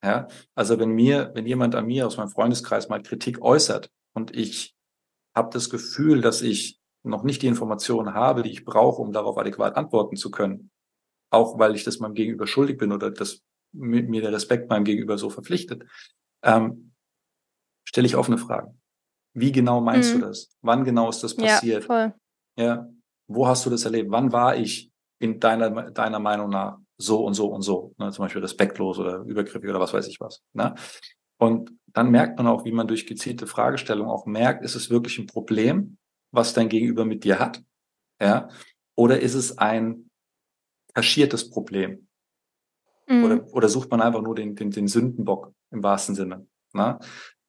[0.04, 4.36] Ja, also wenn mir, wenn jemand an mir aus meinem Freundeskreis mal Kritik äußert und
[4.36, 4.76] ich
[5.34, 9.36] habe das Gefühl, dass ich noch nicht die Informationen habe, die ich brauche, um darauf
[9.36, 10.70] adäquat antworten zu können,
[11.30, 13.42] auch weil ich das meinem Gegenüber schuldig bin oder das
[13.74, 15.84] mir der Respekt meinem Gegenüber so verpflichtet,
[16.42, 16.92] ähm,
[17.84, 18.80] stelle ich offene Fragen.
[19.34, 20.20] Wie genau meinst mhm.
[20.20, 20.56] du das?
[20.62, 21.82] Wann genau ist das passiert?
[21.82, 22.14] Ja, voll.
[22.56, 22.88] ja,
[23.26, 24.10] wo hast du das erlebt?
[24.10, 27.94] Wann war ich in deiner, deiner Meinung nach so und so und so?
[27.98, 28.10] Ne?
[28.12, 30.42] Zum Beispiel respektlos oder übergriffig oder was weiß ich was.
[30.52, 30.74] Ne?
[31.38, 35.18] Und dann merkt man auch, wie man durch gezielte Fragestellung auch merkt, ist es wirklich
[35.18, 35.98] ein Problem,
[36.30, 37.62] was dein Gegenüber mit dir hat?
[38.20, 38.48] Ja?
[38.96, 40.10] Oder ist es ein
[40.94, 42.06] kaschiertes Problem?
[43.06, 43.24] Mhm.
[43.24, 46.46] Oder, oder sucht man einfach nur den, den, den Sündenbock im wahrsten Sinne.
[46.72, 46.98] Ne?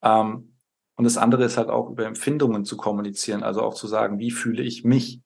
[0.02, 0.56] Ähm,
[0.98, 4.32] und das andere ist halt auch über Empfindungen zu kommunizieren, also auch zu sagen, wie
[4.32, 5.22] fühle ich mich?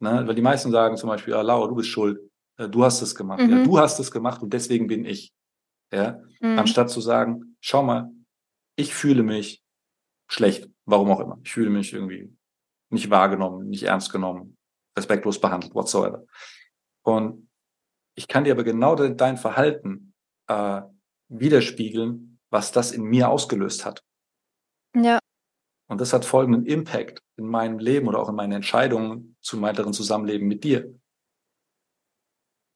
[0.00, 0.26] Ne?
[0.26, 2.20] Weil die meisten sagen zum Beispiel, ja, Laura, du bist schuld,
[2.58, 3.50] äh, du hast es gemacht, mhm.
[3.50, 5.32] ja, du hast es gemacht und deswegen bin ich.
[5.92, 6.20] Ja?
[6.40, 6.58] Mhm.
[6.58, 8.10] Anstatt zu sagen, schau mal,
[8.76, 9.62] ich fühle mich
[10.28, 11.38] schlecht, warum auch immer.
[11.42, 12.32] Ich fühle mich irgendwie
[12.90, 14.56] nicht wahrgenommen, nicht ernst genommen,
[14.96, 16.24] respektlos behandelt, whatsoever.
[17.02, 17.47] Und
[18.18, 20.12] ich kann dir aber genau dein Verhalten
[20.48, 20.82] äh,
[21.28, 24.02] widerspiegeln, was das in mir ausgelöst hat.
[24.94, 25.20] Ja.
[25.88, 29.92] Und das hat folgenden Impact in meinem Leben oder auch in meinen Entscheidungen zum weiteren
[29.92, 30.92] Zusammenleben mit dir.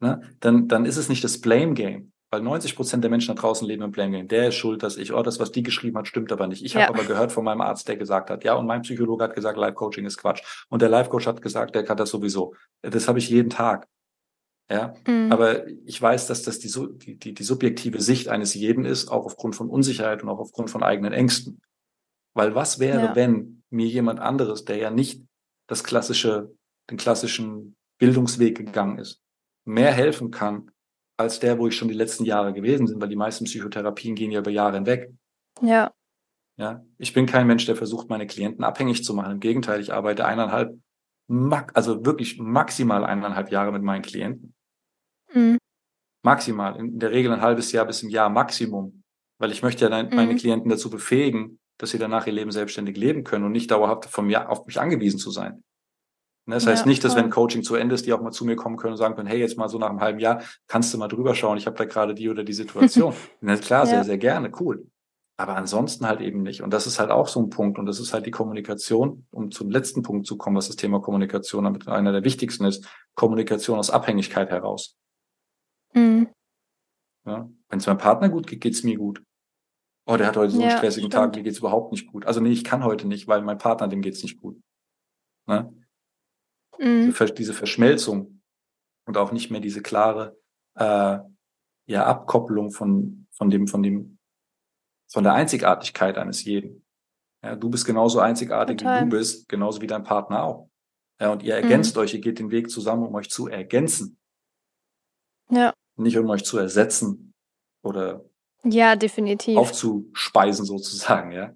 [0.01, 0.23] Ne?
[0.39, 2.13] Dann, dann ist es nicht das Blame Game.
[2.31, 4.29] Weil 90 Prozent der Menschen da draußen leben im Blame Game.
[4.29, 6.65] Der ist schuld, dass ich, oh, das, was die geschrieben hat, stimmt aber nicht.
[6.65, 6.83] Ich ja.
[6.83, 9.59] habe aber gehört von meinem Arzt, der gesagt hat, ja, und mein Psychologe hat gesagt,
[9.59, 10.43] Life Coaching ist Quatsch.
[10.71, 12.55] Und der Life Coach hat gesagt, der kann das sowieso.
[12.81, 13.87] Das habe ich jeden Tag.
[14.73, 15.31] Ja, mhm.
[15.31, 19.27] aber ich weiß, dass das die, die, die, die subjektive Sicht eines jeden ist, auch
[19.27, 21.61] aufgrund von Unsicherheit und auch aufgrund von eigenen Ängsten.
[22.33, 23.15] Weil was wäre, ja.
[23.15, 25.23] wenn mir jemand anderes, der ja nicht
[25.67, 26.55] das klassische,
[26.89, 29.21] den klassischen Bildungsweg gegangen ist,
[29.67, 30.71] mehr helfen kann
[31.19, 34.31] als der, wo ich schon die letzten Jahre gewesen bin, weil die meisten Psychotherapien gehen
[34.31, 35.13] ja über Jahre hinweg.
[35.61, 35.93] Ja.
[36.57, 39.33] Ja, ich bin kein Mensch, der versucht, meine Klienten abhängig zu machen.
[39.33, 40.79] Im Gegenteil, ich arbeite eineinhalb,
[41.75, 44.55] also wirklich maximal eineinhalb Jahre mit meinen Klienten.
[45.35, 45.59] Mhm.
[46.25, 46.77] Maximal.
[46.77, 49.03] In der Regel ein halbes Jahr bis ein Jahr Maximum.
[49.39, 50.15] Weil ich möchte ja mhm.
[50.15, 54.05] meine Klienten dazu befähigen, dass sie danach ihr Leben selbstständig leben können und nicht dauerhaft
[54.07, 55.65] von mir auf mich angewiesen zu sein.
[56.45, 58.57] Ne, das heißt nicht, dass wenn Coaching zu Ende ist, die auch mal zu mir
[58.57, 60.99] kommen können und sagen können, hey, jetzt mal so nach einem halben Jahr, kannst du
[60.99, 63.15] mal drüber schauen, ich habe da gerade die oder die Situation.
[63.41, 63.91] Na klar, ja.
[63.91, 64.87] sehr, sehr gerne, cool.
[65.37, 66.63] Aber ansonsten halt eben nicht.
[66.63, 67.79] Und das ist halt auch so ein Punkt.
[67.79, 71.01] Und das ist halt die Kommunikation, um zum letzten Punkt zu kommen, was das Thema
[71.01, 74.97] Kommunikation damit einer der wichtigsten ist, Kommunikation aus Abhängigkeit heraus.
[75.95, 76.29] Mhm.
[77.25, 79.23] Ja, wenn es meinem Partner gut geht, geht es mir gut.
[80.07, 81.13] Oh, der hat heute so einen ja, stressigen stimmt.
[81.13, 82.27] Tag, mir geht's überhaupt nicht gut.
[82.27, 84.61] Also nee, ich kann heute nicht, weil mein Partner, dem geht's nicht gut.
[85.47, 85.73] Ne?
[86.79, 87.15] Mhm.
[87.39, 88.43] Diese Verschmelzung
[89.07, 90.37] und auch nicht mehr diese klare
[90.75, 91.19] äh,
[91.87, 94.19] ja, Abkopplung von, von dem, von dem,
[95.09, 96.85] von der Einzigartigkeit eines jeden.
[97.45, 99.01] Ja, du bist genauso einzigartig, Total.
[99.01, 100.69] wie du bist, genauso wie dein Partner auch.
[101.21, 102.03] Ja, und ihr ergänzt mhm.
[102.03, 104.19] euch, ihr geht den Weg zusammen, um euch zu ergänzen.
[105.51, 105.73] Ja.
[105.97, 107.33] Nicht um euch zu ersetzen
[107.83, 108.25] oder
[108.65, 109.57] ja, definitiv.
[109.57, 111.53] aufzuspeisen sozusagen, ja.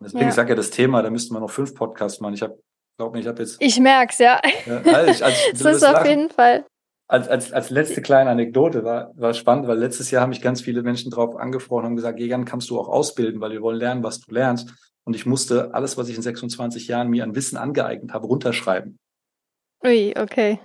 [0.00, 0.32] Deswegen ja.
[0.32, 2.34] sage ich ja das Thema, da müssten wir noch fünf Podcasts machen.
[2.34, 2.58] Ich habe
[3.00, 3.56] Glaub mir, ich habe jetzt.
[3.60, 4.42] Ich merk's, ja.
[4.66, 6.06] ja also ich, also das ist auf lachen.
[6.06, 6.66] jeden Fall.
[7.08, 10.60] Als, als, als letzte kleine Anekdote war, war spannend, weil letztes Jahr haben mich ganz
[10.60, 13.78] viele Menschen drauf angesprochen und haben gesagt, Jägern kannst du auch ausbilden, weil wir wollen
[13.78, 14.74] lernen, was du lernst.
[15.04, 18.98] Und ich musste alles, was ich in 26 Jahren mir an Wissen angeeignet habe, runterschreiben.
[19.82, 20.60] Ui, okay.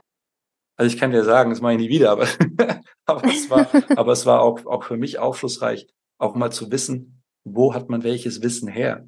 [0.77, 2.27] Also ich kann dir sagen, das mache ich nie wieder, aber,
[3.05, 7.21] aber es war, aber es war auch, auch für mich aufschlussreich, auch mal zu wissen,
[7.43, 9.07] wo hat man welches Wissen her?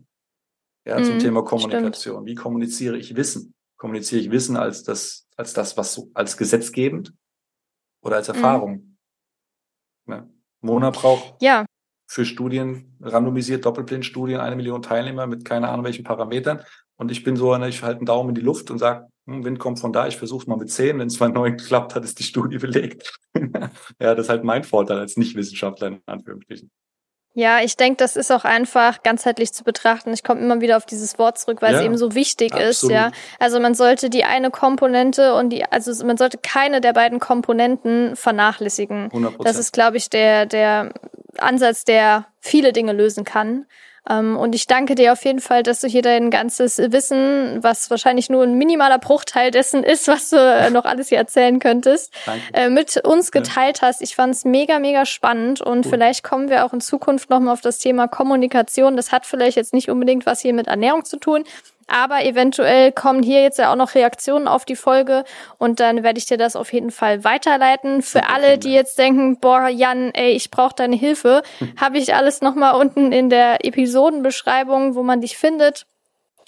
[0.87, 2.15] ja, zum mhm, Thema Kommunikation.
[2.15, 2.27] Stimmt.
[2.27, 3.53] Wie kommuniziere ich Wissen?
[3.75, 7.13] Kommuniziere ich Wissen als das, als das, was so, als gesetzgebend
[8.01, 8.35] oder als mhm.
[8.35, 8.97] Erfahrung?
[10.05, 10.13] Mhm.
[10.13, 10.29] Ja.
[10.61, 11.65] Mona braucht ja.
[12.09, 16.63] für Studien, randomisiert Doppelblindstudien, eine Million Teilnehmer mit keine Ahnung welchen Parametern.
[16.95, 19.79] Und ich bin so, ich halte einen Daumen in die Luft und sage, Wind kommt
[19.79, 20.99] von da, ich versuche es mal mit zehn.
[20.99, 23.17] Wenn es bei neun klappt, hat es die Studie belegt.
[23.35, 26.71] ja, das ist halt mein Vorteil als Nichtwissenschaftler in Anführungsstrichen.
[27.33, 30.11] Ja, ich denke, das ist auch einfach ganzheitlich zu betrachten.
[30.11, 32.71] Ich komme immer wieder auf dieses Wort zurück, weil ja, es eben so wichtig absolut.
[32.71, 33.11] ist, ja.
[33.37, 38.15] Also man sollte die eine Komponente und die, also man sollte keine der beiden Komponenten
[38.15, 39.11] vernachlässigen.
[39.11, 39.43] 100%.
[39.43, 40.93] Das ist, glaube ich, der, der
[41.37, 43.67] Ansatz, der viele Dinge lösen kann.
[44.09, 47.89] Ähm, und ich danke dir auf jeden Fall, dass du hier dein ganzes Wissen, was
[47.89, 52.13] wahrscheinlich nur ein minimaler Bruchteil dessen ist, was du äh, noch alles hier erzählen könntest,
[52.53, 54.01] äh, mit uns geteilt hast.
[54.01, 55.91] Ich fand es mega, mega spannend und cool.
[55.91, 58.95] vielleicht kommen wir auch in Zukunft nochmal auf das Thema Kommunikation.
[58.95, 61.43] Das hat vielleicht jetzt nicht unbedingt was hier mit Ernährung zu tun,
[61.87, 65.23] aber eventuell kommen hier jetzt ja auch noch Reaktionen auf die Folge
[65.57, 68.01] und dann werde ich dir das auf jeden Fall weiterleiten.
[68.01, 71.41] Für alle, die jetzt denken, boah, Jan, ey, ich brauche deine Hilfe,
[71.79, 75.85] habe ich alles nochmal unten in der Episodenbeschreibung, wo man dich findet.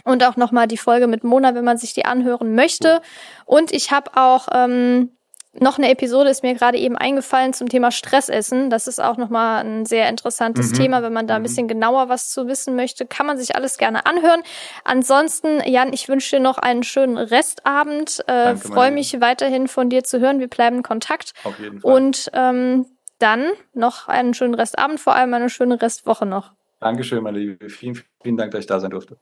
[0.06, 3.02] Und auch nochmal die Folge mit Mona, wenn man sich die anhören möchte.
[3.46, 5.12] Und ich habe auch ähm,
[5.54, 8.70] noch eine Episode ist mir gerade eben eingefallen zum Thema Stressessen.
[8.70, 10.76] Das ist auch nochmal ein sehr interessantes mhm.
[10.76, 11.04] Thema.
[11.04, 11.44] Wenn man da ein mhm.
[11.44, 14.42] bisschen genauer was zu wissen möchte, kann man sich alles gerne anhören.
[14.84, 18.24] Ansonsten, Jan, ich wünsche dir noch einen schönen Restabend.
[18.28, 20.40] Äh, Freue mich weiterhin von dir zu hören.
[20.40, 21.34] Wir bleiben in Kontakt.
[21.44, 21.94] Auf jeden Fall.
[21.94, 22.86] Und ähm,
[23.18, 26.54] dann noch einen schönen Restabend, vor allem eine schöne Restwoche noch.
[26.80, 27.70] Dankeschön, meine Liebe.
[27.70, 29.18] Vielen, vielen Dank, dass ich da sein durfte.